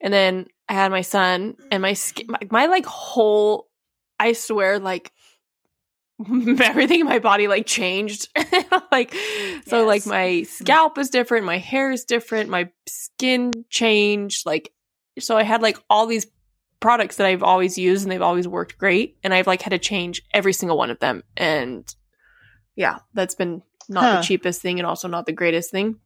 [0.00, 3.68] and then I had my son, and my skin, my, my like whole,
[4.18, 5.12] I swear, like
[6.62, 8.28] everything in my body like changed
[8.90, 9.12] like
[9.66, 9.86] so yes.
[9.86, 10.44] like my mm-hmm.
[10.44, 14.72] scalp is different my hair is different my skin changed like
[15.18, 16.26] so i had like all these
[16.80, 19.78] products that i've always used and they've always worked great and i've like had to
[19.78, 21.94] change every single one of them and
[22.76, 24.16] yeah that's been not huh.
[24.16, 25.96] the cheapest thing and also not the greatest thing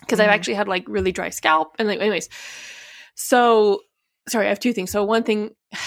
[0.00, 0.24] because mm.
[0.24, 2.28] i've actually had like really dry scalp and like anyways
[3.14, 3.80] so
[4.28, 5.50] sorry i have two things so one thing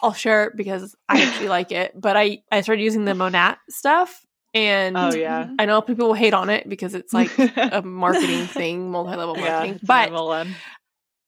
[0.00, 1.98] I'll share it because I actually like it.
[1.98, 6.14] But I I started using the Monat stuff, and oh yeah, I know people will
[6.14, 9.74] hate on it because it's like a marketing thing, multi level marketing.
[9.74, 10.46] Yeah, but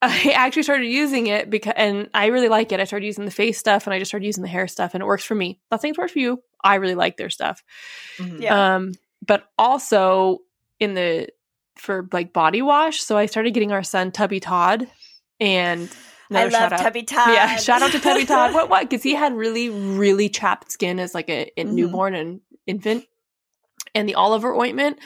[0.03, 2.81] I actually started using it because, and I really like it.
[2.81, 5.03] I started using the face stuff, and I just started using the hair stuff, and
[5.03, 5.61] it works for me.
[5.71, 6.43] Nothing's works for you.
[6.63, 7.63] I really like their stuff.
[8.17, 8.43] Mm-hmm.
[8.43, 8.77] Yeah.
[8.77, 8.93] Um,
[9.25, 10.39] but also
[10.79, 11.29] in the
[11.77, 14.89] for like body wash, so I started getting our son Tubby Todd,
[15.39, 15.91] and
[16.31, 17.35] I love Tubby Todd.
[17.35, 18.55] Yeah, shout out to Tubby Todd.
[18.55, 18.71] What?
[18.71, 18.89] What?
[18.89, 21.75] Because he had really, really chapped skin as like a, a mm-hmm.
[21.75, 23.05] newborn and infant,
[23.95, 24.99] and the All Over ointment.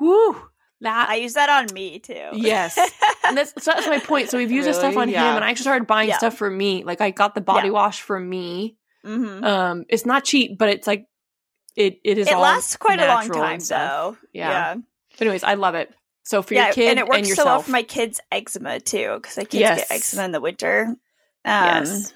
[0.00, 0.40] Whoo!
[0.82, 2.28] That I use that on me too.
[2.34, 2.76] Yes,
[3.24, 4.28] and that's so that's my point.
[4.28, 4.72] So we've used really?
[4.72, 5.30] this stuff on yeah.
[5.30, 6.18] him, and I actually started buying yeah.
[6.18, 6.84] stuff for me.
[6.84, 7.72] Like I got the body yeah.
[7.72, 8.76] wash for me.
[9.04, 9.44] Mm-hmm.
[9.44, 11.06] Um, it's not cheap, but it's like
[11.76, 11.98] it.
[12.04, 12.28] It is.
[12.28, 14.18] It lasts quite a long time, though.
[14.34, 14.50] Yeah.
[14.50, 14.74] yeah.
[15.12, 15.94] But anyways, I love it.
[16.24, 18.80] So for yeah, your kid and it works and so well for my kids' eczema
[18.80, 19.88] too, because my kids yes.
[19.88, 20.88] get eczema in the winter.
[20.88, 20.96] Um,
[21.44, 22.12] yes,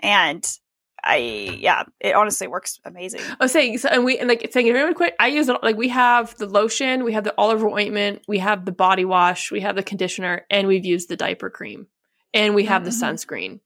[0.00, 0.58] and
[1.04, 1.16] I
[1.60, 3.20] yeah, it honestly works amazing.
[3.38, 5.14] I was saying so, and we and like saying really quick.
[5.20, 8.38] I use it like we have the lotion, we have the All Over ointment, we
[8.38, 11.88] have the body wash, we have the conditioner, and we've used the diaper cream,
[12.32, 12.98] and we have mm-hmm.
[12.98, 13.60] the sunscreen.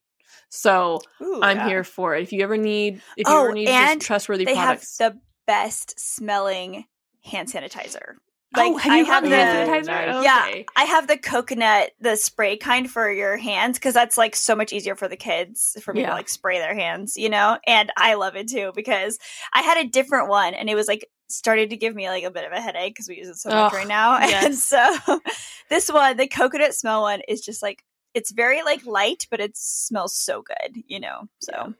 [0.48, 1.68] So Ooh, I'm yeah.
[1.68, 2.22] here for it.
[2.22, 5.20] If you ever need, if you oh, ever need and trustworthy they products, have the
[5.46, 6.86] best smelling
[7.24, 8.14] hand sanitizer.
[8.56, 10.24] Like, oh, have you oh, I have the hand sanitizer?
[10.24, 14.56] Yeah, I have the coconut, the spray kind for your hands because that's like so
[14.56, 16.08] much easier for the kids for me yeah.
[16.08, 17.58] to like spray their hands, you know.
[17.66, 19.18] And I love it too because
[19.52, 22.30] I had a different one and it was like started to give me like a
[22.30, 24.18] bit of a headache because we use it so much right now.
[24.28, 24.44] Yes.
[24.44, 25.20] And so
[25.68, 27.84] this one, the coconut smell one, is just like
[28.14, 31.28] it's very like light, but it smells so good, you know.
[31.40, 31.74] So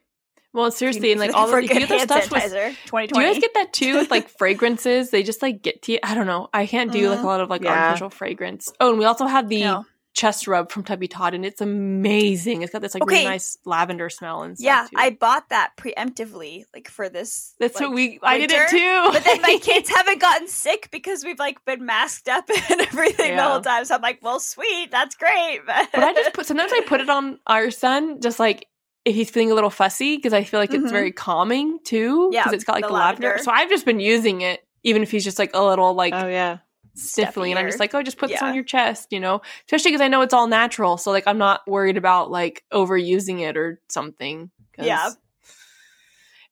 [0.51, 3.73] well, seriously, and like all of the other stuff was, Do you guys get that
[3.73, 5.11] too with like fragrances?
[5.11, 5.99] They just like get to you.
[6.03, 6.49] I don't know.
[6.53, 7.11] I can't do mm-hmm.
[7.11, 7.85] like a lot of like yeah.
[7.85, 8.71] artificial fragrance.
[8.79, 9.85] Oh, and we also have the no.
[10.13, 12.63] chest rub from Tubby Todd, and it's amazing.
[12.63, 13.17] It's got this like okay.
[13.17, 14.65] really nice lavender smell and stuff.
[14.65, 14.95] Yeah, too.
[14.97, 17.53] I bought that preemptively, like for this.
[17.59, 18.07] That's like, what we.
[18.09, 18.25] Winter.
[18.25, 19.09] I did it too.
[19.13, 23.33] but then my kids haven't gotten sick because we've like been masked up and everything
[23.33, 23.35] yeah.
[23.35, 23.85] the whole time.
[23.85, 25.59] So I'm like, well, sweet, that's great.
[25.67, 28.65] but I just put sometimes I put it on our son just like
[29.05, 30.83] if he's feeling a little fussy because I feel like mm-hmm.
[30.83, 32.29] it's very calming too.
[32.31, 33.27] Yeah, because it's got like the lavender.
[33.27, 33.43] lavender.
[33.43, 36.27] So I've just been using it, even if he's just like a little like oh
[36.27, 36.59] yeah
[36.97, 38.35] sniffly, and I'm just like oh just put yeah.
[38.35, 39.41] this on your chest, you know.
[39.65, 43.39] Especially because I know it's all natural, so like I'm not worried about like overusing
[43.39, 44.51] it or something.
[44.77, 45.09] Yeah.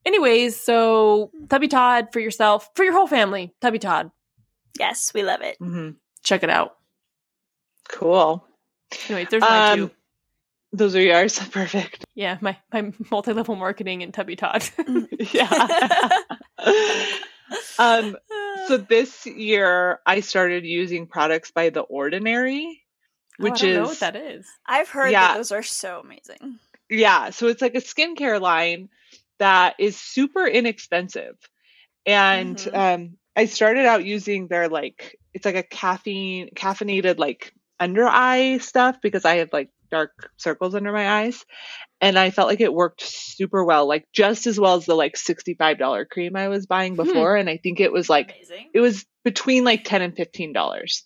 [0.05, 4.12] Anyways, so Tubby Todd for yourself, for your whole family, Tubby Todd.
[4.79, 5.57] Yes, we love it.
[5.60, 5.97] Mm-hmm.
[6.23, 6.77] Check it out.
[7.89, 8.45] Cool.
[9.10, 9.91] Anyway, there's my um, two.
[10.73, 11.39] Those are yours.
[11.51, 12.06] Perfect.
[12.15, 14.67] Yeah, my, my multi level marketing and Tubby Todd.
[15.32, 16.10] yeah.
[17.80, 18.17] um,
[18.67, 22.82] so this year I started using products by The Ordinary,
[23.38, 24.45] which oh, is know what that is.
[24.65, 26.60] I've heard yeah, that those are so amazing.
[26.89, 28.89] Yeah, so it's like a skincare line
[29.39, 31.36] that is super inexpensive,
[32.06, 32.75] and mm-hmm.
[33.03, 38.58] um, I started out using their like it's like a caffeine caffeinated like under eye
[38.60, 41.45] stuff because I have like dark circles under my eyes
[42.00, 45.15] and I felt like it worked super well, like just as well as the like
[45.15, 47.04] $65 cream I was buying hmm.
[47.04, 47.36] before.
[47.36, 47.41] Hmm.
[47.41, 48.69] And I think it was like, Amazing.
[48.73, 51.04] it was between like 10 and $15.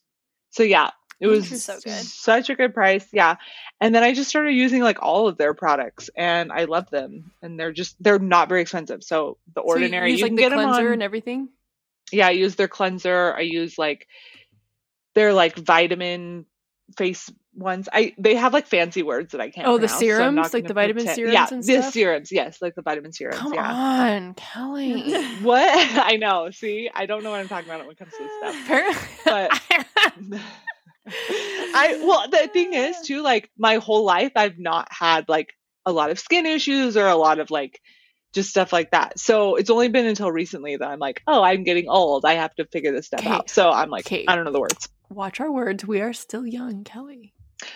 [0.50, 1.94] So yeah, it was so good.
[1.94, 3.08] such a good price.
[3.14, 3.36] Yeah.
[3.80, 7.32] And then I just started using like all of their products and I love them.
[7.42, 9.04] And they're just, they're not very expensive.
[9.04, 11.04] So the ordinary, so you, use, you like, can the get cleanser them on, and
[11.04, 11.50] everything.
[12.12, 12.28] Yeah.
[12.28, 13.34] I use their cleanser.
[13.34, 14.08] I use like
[15.16, 16.46] their like vitamin
[16.98, 17.90] face ones.
[17.92, 19.68] I they have like fancy words that I can't.
[19.68, 21.34] Oh, the serums, so like the vitamin serums.
[21.34, 22.32] Yeah, and the serums.
[22.32, 23.38] Yes, like the vitamin serums.
[23.38, 23.72] Come yeah.
[23.72, 25.14] on, Kelly.
[25.42, 25.70] what?
[25.98, 26.50] I know.
[26.52, 29.22] See, I don't know what I'm talking about when it comes to this stuff.
[29.26, 30.42] but
[31.08, 35.54] I well, the thing is too, like my whole life, I've not had like
[35.86, 37.82] a lot of skin issues or a lot of like
[38.34, 39.20] just stuff like that.
[39.20, 42.24] So it's only been until recently that I'm like, oh, I'm getting old.
[42.24, 43.32] I have to figure this stuff Kate.
[43.32, 43.50] out.
[43.50, 44.26] So I'm like, Kate.
[44.28, 44.88] I don't know the words.
[45.10, 45.86] Watch our words.
[45.86, 47.34] We are still young, Kelly.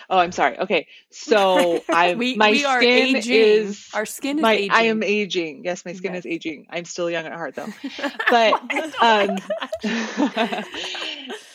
[0.08, 0.58] Oh, I'm sorry.
[0.58, 4.70] Okay, so I we, my we skin is our skin is my, aging.
[4.70, 5.62] I am aging.
[5.64, 6.24] Yes, my skin yes.
[6.24, 6.66] is aging.
[6.70, 7.68] I'm still young at heart though.
[8.30, 8.54] But
[9.02, 9.38] um,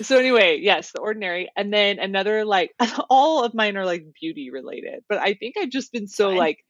[0.02, 2.72] so anyway, yes, the ordinary, and then another like
[3.10, 5.04] all of mine are like beauty related.
[5.10, 6.38] But I think I've just been so Fine.
[6.38, 6.65] like,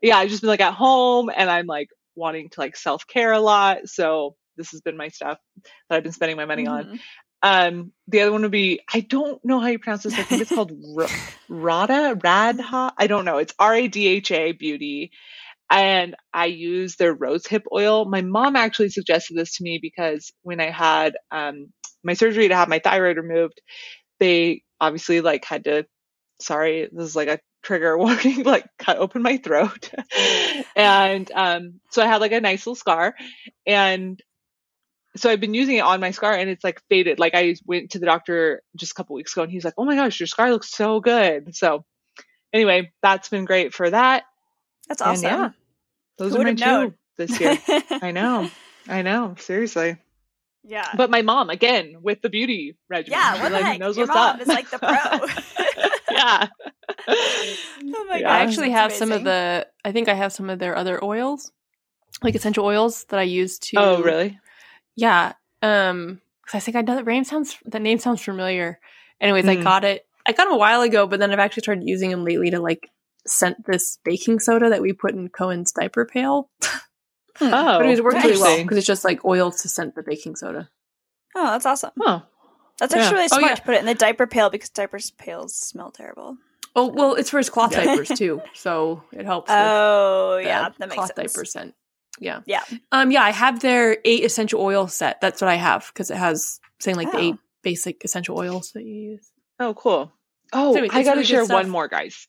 [0.00, 3.32] yeah, I've just been like at home, and I'm like wanting to like self care
[3.32, 3.88] a lot.
[3.88, 5.38] So this has been my stuff
[5.88, 6.90] that I've been spending my money mm-hmm.
[6.90, 7.00] on.
[7.44, 10.18] Um, the other one would be I don't know how you pronounce this.
[10.18, 11.08] I think it's called R-
[11.50, 12.94] Rada Radha.
[12.96, 13.36] I don't know.
[13.36, 15.10] It's R A D H A Beauty,
[15.70, 18.06] and I use their rose hip oil.
[18.06, 21.68] My mom actually suggested this to me because when I had um,
[22.02, 23.60] my surgery to have my thyroid removed,
[24.20, 25.86] they obviously like had to.
[26.40, 28.44] Sorry, this is like a trigger warning.
[28.44, 29.90] Like cut open my throat,
[30.76, 33.14] and um, so I had like a nice little scar,
[33.66, 34.18] and
[35.16, 37.18] so I've been using it on my scar and it's like faded.
[37.18, 39.84] Like I went to the doctor just a couple weeks ago and he's like, "Oh
[39.84, 41.84] my gosh, your scar looks so good." So
[42.52, 44.24] anyway, that's been great for that.
[44.88, 45.26] That's awesome.
[45.26, 45.50] And yeah,
[46.18, 46.90] those Who are my known?
[46.90, 47.58] two this year.
[48.02, 48.50] I know,
[48.88, 49.36] I know.
[49.38, 49.98] Seriously.
[50.64, 50.88] Yeah.
[50.96, 53.18] But my mom again with the beauty regimen.
[53.18, 54.40] Yeah, what like, knows your what's mom up.
[54.40, 54.88] is like the pro.
[56.10, 56.48] yeah.
[57.08, 58.32] oh my yeah.
[58.32, 59.08] I actually have amazing.
[59.08, 59.66] some of the.
[59.84, 61.52] I think I have some of their other oils,
[62.22, 63.76] like essential oils that I use to.
[63.78, 64.38] Oh really?
[64.96, 65.32] Yeah.
[65.62, 68.78] Um, because I think I know that name sounds that name sounds familiar.
[69.20, 69.50] Anyways, mm.
[69.50, 69.62] I hmm.
[69.62, 70.06] got it.
[70.26, 72.60] I got them a while ago, but then I've actually started using them lately to
[72.60, 72.90] like
[73.26, 76.50] scent this baking soda that we put in Cohen's diaper pail.
[77.40, 80.36] oh, but it works really well because it's just like oil to scent the baking
[80.36, 80.70] soda.
[81.34, 81.90] Oh, that's awesome.
[82.00, 82.22] Oh,
[82.78, 83.14] That's actually yeah.
[83.14, 83.54] really smart oh, yeah.
[83.56, 86.36] to put it in the diaper pail because diaper pails smell terrible.
[86.76, 89.50] Oh well, it's for his cloth diapers too, so it helps.
[89.50, 91.32] Oh yeah, that makes cloth sense.
[91.32, 91.74] diaper scent.
[92.20, 92.62] Yeah, yeah,
[92.92, 93.22] um, yeah.
[93.22, 95.20] I have their eight essential oil set.
[95.20, 97.12] That's what I have because it has saying like oh.
[97.12, 99.30] the eight basic essential oils that you use.
[99.58, 100.12] Oh, cool.
[100.52, 102.28] Oh, so I got to really share one more, guys.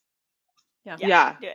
[0.85, 1.35] Yeah, yeah.
[1.41, 1.53] yeah.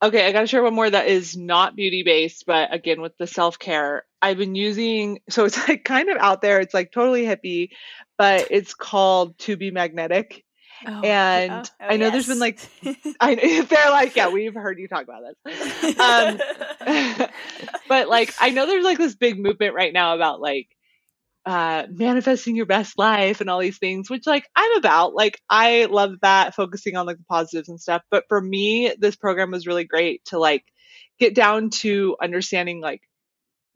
[0.00, 3.16] Okay, I got to share one more that is not beauty based, but again with
[3.18, 4.04] the self care.
[4.22, 6.60] I've been using, so it's like kind of out there.
[6.60, 7.70] It's like totally hippie,
[8.16, 10.44] but it's called To Be Magnetic
[10.86, 11.62] Oh, and yeah.
[11.80, 12.12] oh, I know yes.
[12.12, 12.60] there's been like,
[13.20, 15.98] I they're like, yeah, we've heard you talk about this.
[15.98, 17.28] Um,
[17.88, 20.68] but like, I know there's like this big movement right now about like
[21.46, 25.14] uh, manifesting your best life and all these things, which like I'm about.
[25.14, 28.02] Like, I love that focusing on like the positives and stuff.
[28.10, 30.64] But for me, this program was really great to like
[31.18, 33.02] get down to understanding like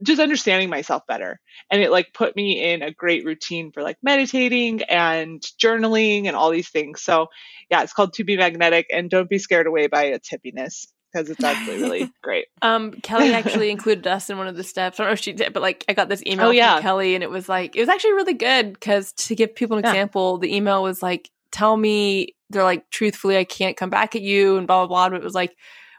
[0.02, 1.40] just understanding myself better
[1.70, 6.36] and it like put me in a great routine for like meditating and journaling and
[6.36, 7.28] all these things so
[7.70, 11.28] yeah it's called to be magnetic and don't be scared away by its hippiness because
[11.28, 15.02] it's actually really great um kelly actually included us in one of the steps i
[15.02, 16.74] don't know if she did but like i got this email oh, yeah.
[16.74, 19.76] from kelly and it was like it was actually really good because to give people
[19.76, 19.90] an yeah.
[19.90, 24.22] example the email was like tell me they're like truthfully i can't come back at
[24.22, 25.54] you and blah blah blah but it was like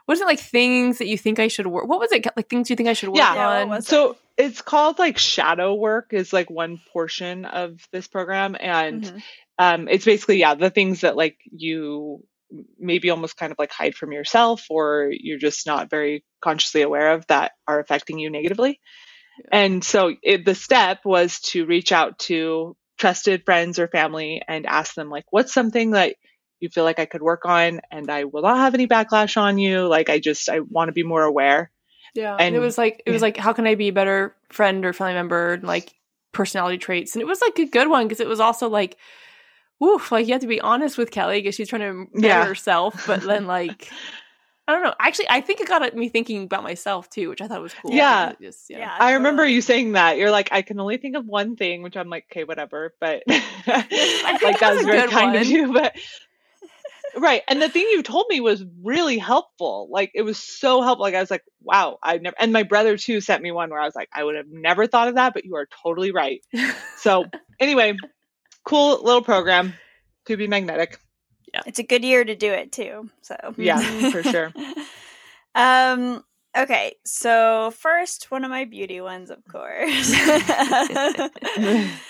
[0.06, 1.88] wasn't it like things that you think I should work?
[1.88, 2.48] What was it like?
[2.48, 3.82] Things you think I should work yeah, on?
[3.82, 4.16] So it?
[4.36, 9.18] it's called like shadow work is like one portion of this program, and mm-hmm.
[9.58, 12.22] um, it's basically yeah the things that like you
[12.78, 17.12] maybe almost kind of like hide from yourself or you're just not very consciously aware
[17.12, 18.80] of that are affecting you negatively.
[19.38, 19.58] Yeah.
[19.58, 24.66] And so it, the step was to reach out to trusted friends or family and
[24.66, 26.14] ask them like what's something that
[26.64, 29.58] you feel like I could work on and I will not have any backlash on
[29.58, 29.86] you.
[29.86, 31.70] Like I just I want to be more aware.
[32.14, 32.32] Yeah.
[32.32, 34.84] And, and it was like it was like how can I be a better friend
[34.84, 35.94] or family member and like
[36.32, 37.14] personality traits.
[37.14, 38.96] And it was like a good one because it was also like
[39.78, 42.46] woof, like you have to be honest with Kelly because she's trying to better yeah.
[42.46, 43.90] herself, but then like
[44.66, 44.94] I don't know.
[44.98, 47.92] Actually, I think it got me thinking about myself too, which I thought was cool.
[47.92, 48.32] Yeah.
[48.40, 48.78] Just, yeah.
[48.78, 48.96] yeah.
[48.98, 50.16] I remember you saying that.
[50.16, 52.94] You're like, I can only think of one thing, which I'm like, okay, whatever.
[52.98, 55.42] But like that was very kind one.
[55.42, 55.72] of you.
[55.74, 55.96] But
[57.16, 57.42] right.
[57.48, 59.88] And the thing you told me was really helpful.
[59.90, 61.02] Like it was so helpful.
[61.02, 63.80] Like I was like, wow, I never and my brother too sent me one where
[63.80, 66.40] I was like, I would have never thought of that, but you are totally right.
[66.98, 67.24] so
[67.60, 67.96] anyway,
[68.64, 69.74] cool little program
[70.26, 70.98] to be magnetic.
[71.52, 71.62] Yeah.
[71.66, 73.10] It's a good year to do it too.
[73.22, 74.52] So Yeah, for sure.
[75.54, 76.24] um
[76.56, 80.12] okay, so first one of my beauty ones, of course.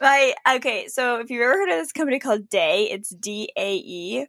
[0.00, 3.76] My okay, so if you've ever heard of this company called Dae, it's D A
[3.76, 4.26] E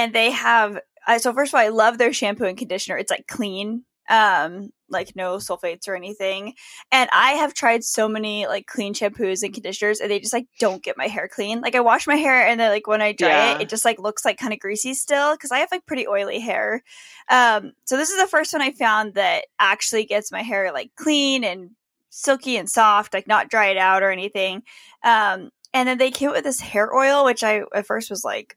[0.00, 2.96] and they have uh, so first of all i love their shampoo and conditioner.
[2.96, 6.54] It's like clean um like no sulfates or anything.
[6.90, 10.46] And i have tried so many like clean shampoos and conditioners and they just like
[10.58, 11.60] don't get my hair clean.
[11.60, 13.54] Like i wash my hair and then like when i dry yeah.
[13.56, 16.08] it it just like looks like kind of greasy still because i have like pretty
[16.08, 16.82] oily hair.
[17.28, 20.90] Um so this is the first one i found that actually gets my hair like
[20.96, 21.70] clean and
[22.08, 24.62] silky and soft like not dried out or anything.
[25.04, 28.56] Um and then they came with this hair oil which i at first was like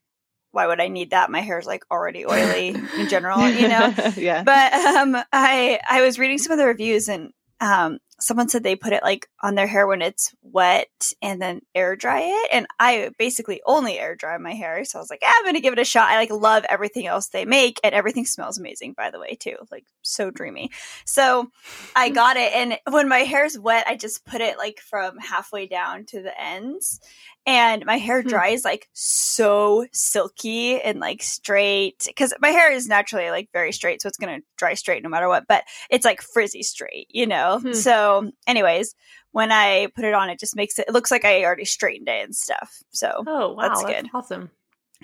[0.54, 1.32] why would I need that?
[1.32, 3.94] My hair is like already oily in general, you know?
[4.16, 4.44] yeah.
[4.44, 8.76] But um I I was reading some of the reviews and um someone said they
[8.76, 10.88] put it like on their hair when it's wet
[11.22, 12.50] and then air dry it.
[12.54, 14.86] And I basically only air dry my hair.
[14.86, 16.10] So I was like, yeah, I'm gonna give it a shot.
[16.10, 19.58] I like love everything else they make and everything smells amazing, by the way, too.
[19.72, 20.72] Like so dreamy.
[21.06, 21.50] So
[21.96, 25.68] I got it and when my hair's wet, I just put it like from halfway
[25.68, 27.02] down to the ends
[27.46, 28.28] and my hair hmm.
[28.28, 34.02] dries like so silky and like straight because my hair is naturally like very straight
[34.02, 37.60] so it's gonna dry straight no matter what but it's like frizzy straight you know
[37.60, 37.74] hmm.
[37.74, 38.96] so anyways
[39.32, 42.08] when i put it on it just makes it it looks like i already straightened
[42.08, 44.50] it and stuff so oh wow that's, that's good awesome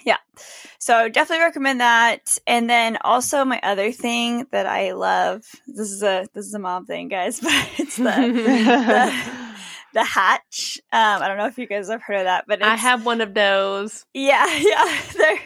[0.06, 0.18] yeah
[0.78, 6.04] so definitely recommend that and then also my other thing that i love this is
[6.04, 9.39] a this is a mom thing guys but it's the, the
[9.93, 10.80] the hatch.
[10.91, 13.22] Um, I don't know if you guys have heard of that, but I have one
[13.22, 14.06] of those.
[14.14, 15.02] Yeah, yeah.
[15.18, 15.39] They're,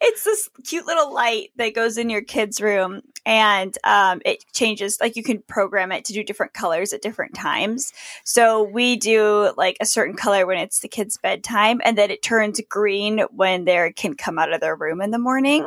[0.00, 4.98] it's this cute little light that goes in your kid's room, and um, it changes.
[5.00, 7.92] Like you can program it to do different colors at different times.
[8.24, 12.22] So we do like a certain color when it's the kid's bedtime, and then it
[12.22, 15.66] turns green when they can come out of their room in the morning.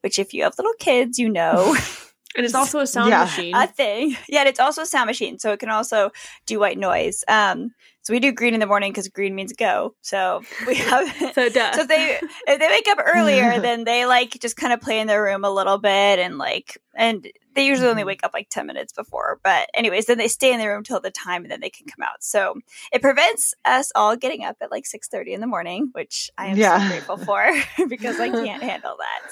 [0.00, 1.76] Which, if you have little kids, you know.
[2.36, 3.24] And it's also a sound Yeah.
[3.24, 3.54] machine.
[3.54, 4.16] a thing.
[4.28, 6.10] Yeah, and it's also a sound machine, so it can also
[6.46, 7.24] do white noise.
[7.28, 7.72] Um,
[8.04, 9.94] so we do green in the morning because green means go.
[10.02, 11.14] So we have.
[11.34, 11.72] so duh.
[11.74, 12.18] so if they
[12.48, 15.44] if they wake up earlier, then they like just kind of play in their room
[15.44, 18.06] a little bit and like and they usually only Mhm.
[18.06, 19.38] wake up like ten minutes before.
[19.44, 21.86] But anyways, then they stay in their room till the time and then they can
[21.86, 22.22] come out.
[22.24, 22.58] So
[22.92, 26.46] it prevents us all getting up at like six thirty in the morning, which I
[26.46, 26.80] am Yeah.
[26.82, 27.52] so grateful for
[27.88, 29.30] because I can't handle that.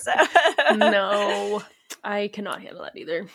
[0.69, 1.63] So no,
[2.05, 3.27] I cannot handle that either.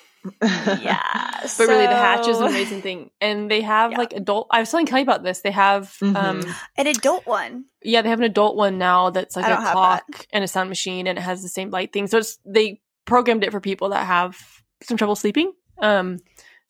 [0.41, 1.01] yeah.
[1.57, 3.97] But really, the hatch is so- an amazing thing, and they have Yeah.
[3.99, 4.47] like adult.
[4.51, 5.41] I was telling Kelly about this.
[5.41, 6.55] They have, um, Mhm.
[6.77, 7.65] an adult one.
[7.83, 10.69] yeah, they have an adult one now that's like a don't clock and a sound
[10.69, 12.07] machine, and it has the same light thing.
[12.07, 14.37] So it's they programmed it for people that have
[14.81, 15.53] some trouble sleeping.
[15.79, 16.17] Um,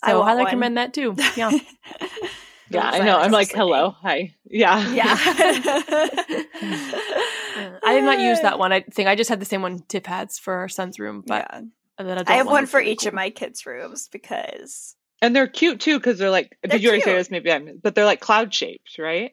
[0.03, 0.45] so I, want highly one.
[0.45, 1.15] recommend that too.
[1.37, 1.51] Yeah,
[2.69, 3.17] yeah, I know.
[3.17, 3.59] I'm like, sleeping.
[3.61, 4.35] hello, hi.
[4.43, 4.89] Yeah.
[4.91, 5.15] Yeah.
[7.55, 8.71] Uh, I did not use that one.
[8.71, 11.47] I think I just had the same one Tiff has for our son's room, but
[11.49, 11.61] yeah.
[11.99, 13.09] that adult I have one was for each cool.
[13.09, 16.57] of my kids' rooms because And they're cute too because they're like.
[16.63, 17.31] They're did you already say this?
[17.31, 17.79] Maybe I'm.
[17.81, 19.31] But they're like cloud shaped, right?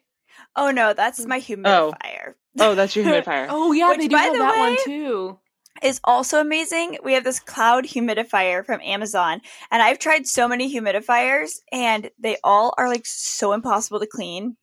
[0.57, 2.35] oh no, that's my humidifier.
[2.59, 3.47] Oh, oh that's your humidifier.
[3.51, 5.39] Oh yeah, Which, they do by have the that one too.
[5.83, 6.99] Is also amazing.
[7.03, 12.37] We have this cloud humidifier from Amazon, and I've tried so many humidifiers, and they
[12.45, 14.57] all are like so impossible to clean.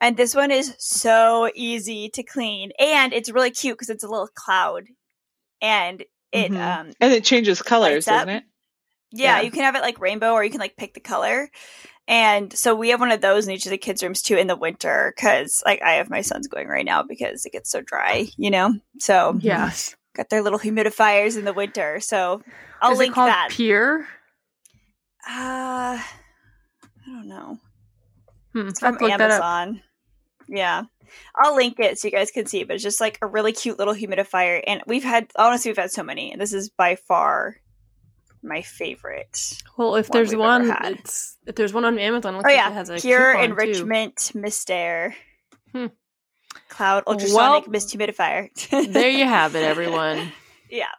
[0.00, 4.08] And this one is so easy to clean, and it's really cute because it's a
[4.08, 4.84] little cloud,
[5.62, 6.56] and it Mhm.
[6.56, 8.44] um and it changes colors, doesn't it?
[9.12, 9.40] Yeah, Yeah.
[9.42, 11.48] you can have it like rainbow or you can like pick the color.
[12.08, 14.46] And so we have one of those in each of the kids' rooms too in
[14.48, 17.80] the winter because like I have my sons going right now because it gets so
[17.80, 18.74] dry, you know?
[18.98, 19.94] So Yes.
[20.16, 22.00] got their little humidifiers in the winter.
[22.00, 22.42] So
[22.82, 23.48] I'll Is link that.
[23.50, 24.06] Pure?
[25.26, 26.02] uh, I
[27.06, 27.58] don't know.
[28.54, 29.42] Hmm, It's from to look that up.
[29.42, 29.82] Amazon.
[30.48, 30.84] Yeah.
[31.36, 33.78] I'll link it so you guys can see, but it's just like a really cute
[33.78, 34.62] little humidifier.
[34.66, 36.32] And we've had, honestly, we've had so many.
[36.32, 37.56] And this is by far
[38.42, 39.60] my favorite.
[39.76, 42.90] Well, if there's one, it's if there's one on Amazon, Oh like yeah, it has
[42.90, 43.52] a pure coupon, too.
[43.52, 45.14] enrichment MistAire.
[45.72, 45.86] Hmm.
[46.68, 48.48] Cloud ultrasonic Well, mist humidifier.
[48.92, 50.32] There you have it, everyone.
[50.70, 50.90] yeah,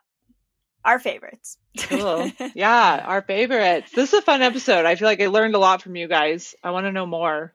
[0.83, 1.57] our favorites.
[1.77, 2.31] Cool.
[2.55, 3.91] yeah, our favorites.
[3.93, 4.85] This is a fun episode.
[4.85, 6.55] I feel like I learned a lot from you guys.
[6.63, 7.53] I want to know more.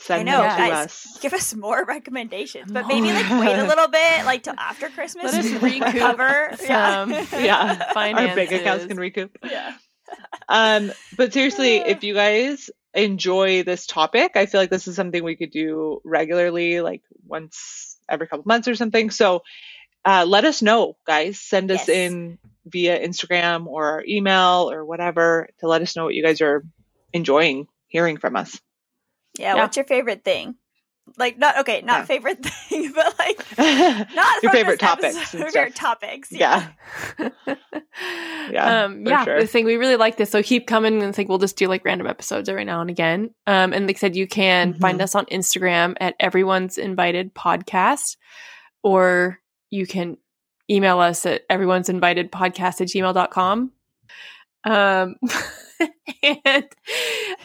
[0.00, 0.86] Send I know, them to guys.
[0.86, 1.18] us.
[1.20, 5.32] Give us more recommendations, but maybe like wait a little bit, like till after Christmas.
[5.32, 6.50] Let us so we can recoup recover.
[6.56, 7.10] some-
[7.40, 7.84] Yeah.
[7.88, 8.34] Our Finances.
[8.36, 9.36] bank accounts can recoup.
[9.48, 9.74] yeah.
[10.48, 15.22] Um, but seriously, if you guys enjoy this topic, I feel like this is something
[15.22, 19.08] we could do regularly, like once every couple months or something.
[19.10, 19.42] So
[20.04, 21.38] uh, let us know, guys.
[21.40, 21.88] Send us Yes.
[21.88, 26.64] in via Instagram or email or whatever to let us know what you guys are
[27.12, 28.60] enjoying hearing from us.
[29.38, 29.54] yeah.
[29.56, 29.62] Yeah.
[29.62, 30.56] What's your favorite thing?
[31.18, 32.04] Like not okay, not Yeah.
[32.06, 33.44] favorite thing, but like
[34.14, 36.30] not your favorite topics and favorite topics.
[36.30, 36.68] Yeah.
[38.50, 39.24] Yeah, um, yeah.
[39.24, 39.40] sure.
[39.40, 41.84] The thing we really like this, so keep coming and think we'll just do like
[41.84, 43.30] random episodes every now and again.
[43.46, 45.02] Um, and like I said, you can find Mhm.
[45.02, 48.16] us on Instagram at Everyone's Invited Podcast,
[48.82, 49.38] or
[49.72, 50.18] you can
[50.70, 53.72] email us at everyone's invited podcast at gmail.com.
[54.64, 55.16] Um,
[56.22, 56.64] and I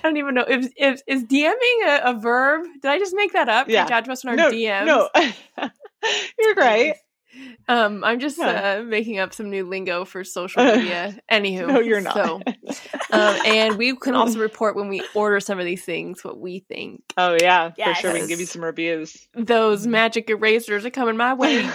[0.04, 2.66] don't even know if, if is DMing a, a verb.
[2.82, 3.70] Did I just make that up?
[3.70, 3.84] Yeah.
[3.84, 4.86] Reach out to us on our no, DMs.
[4.86, 5.10] no,
[6.40, 6.96] you're great.
[7.70, 8.80] Um, I'm just Yeah.
[8.80, 11.18] uh, making up some new lingo for social media.
[11.32, 12.14] Anywho, No, you're not.
[12.14, 12.36] So,
[13.12, 16.60] um, and we can also report when we order some of these things what we
[16.60, 17.04] think.
[17.18, 18.14] Oh yeah, for sure.
[18.14, 19.28] We can give you some reviews.
[19.36, 21.70] Those magic erasers are coming my way.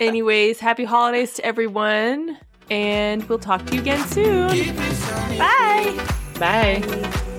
[0.00, 2.38] Anyways, happy holidays to everyone,
[2.70, 4.76] and we'll talk to you again soon.
[5.38, 6.06] Bye.
[6.38, 7.30] Bye.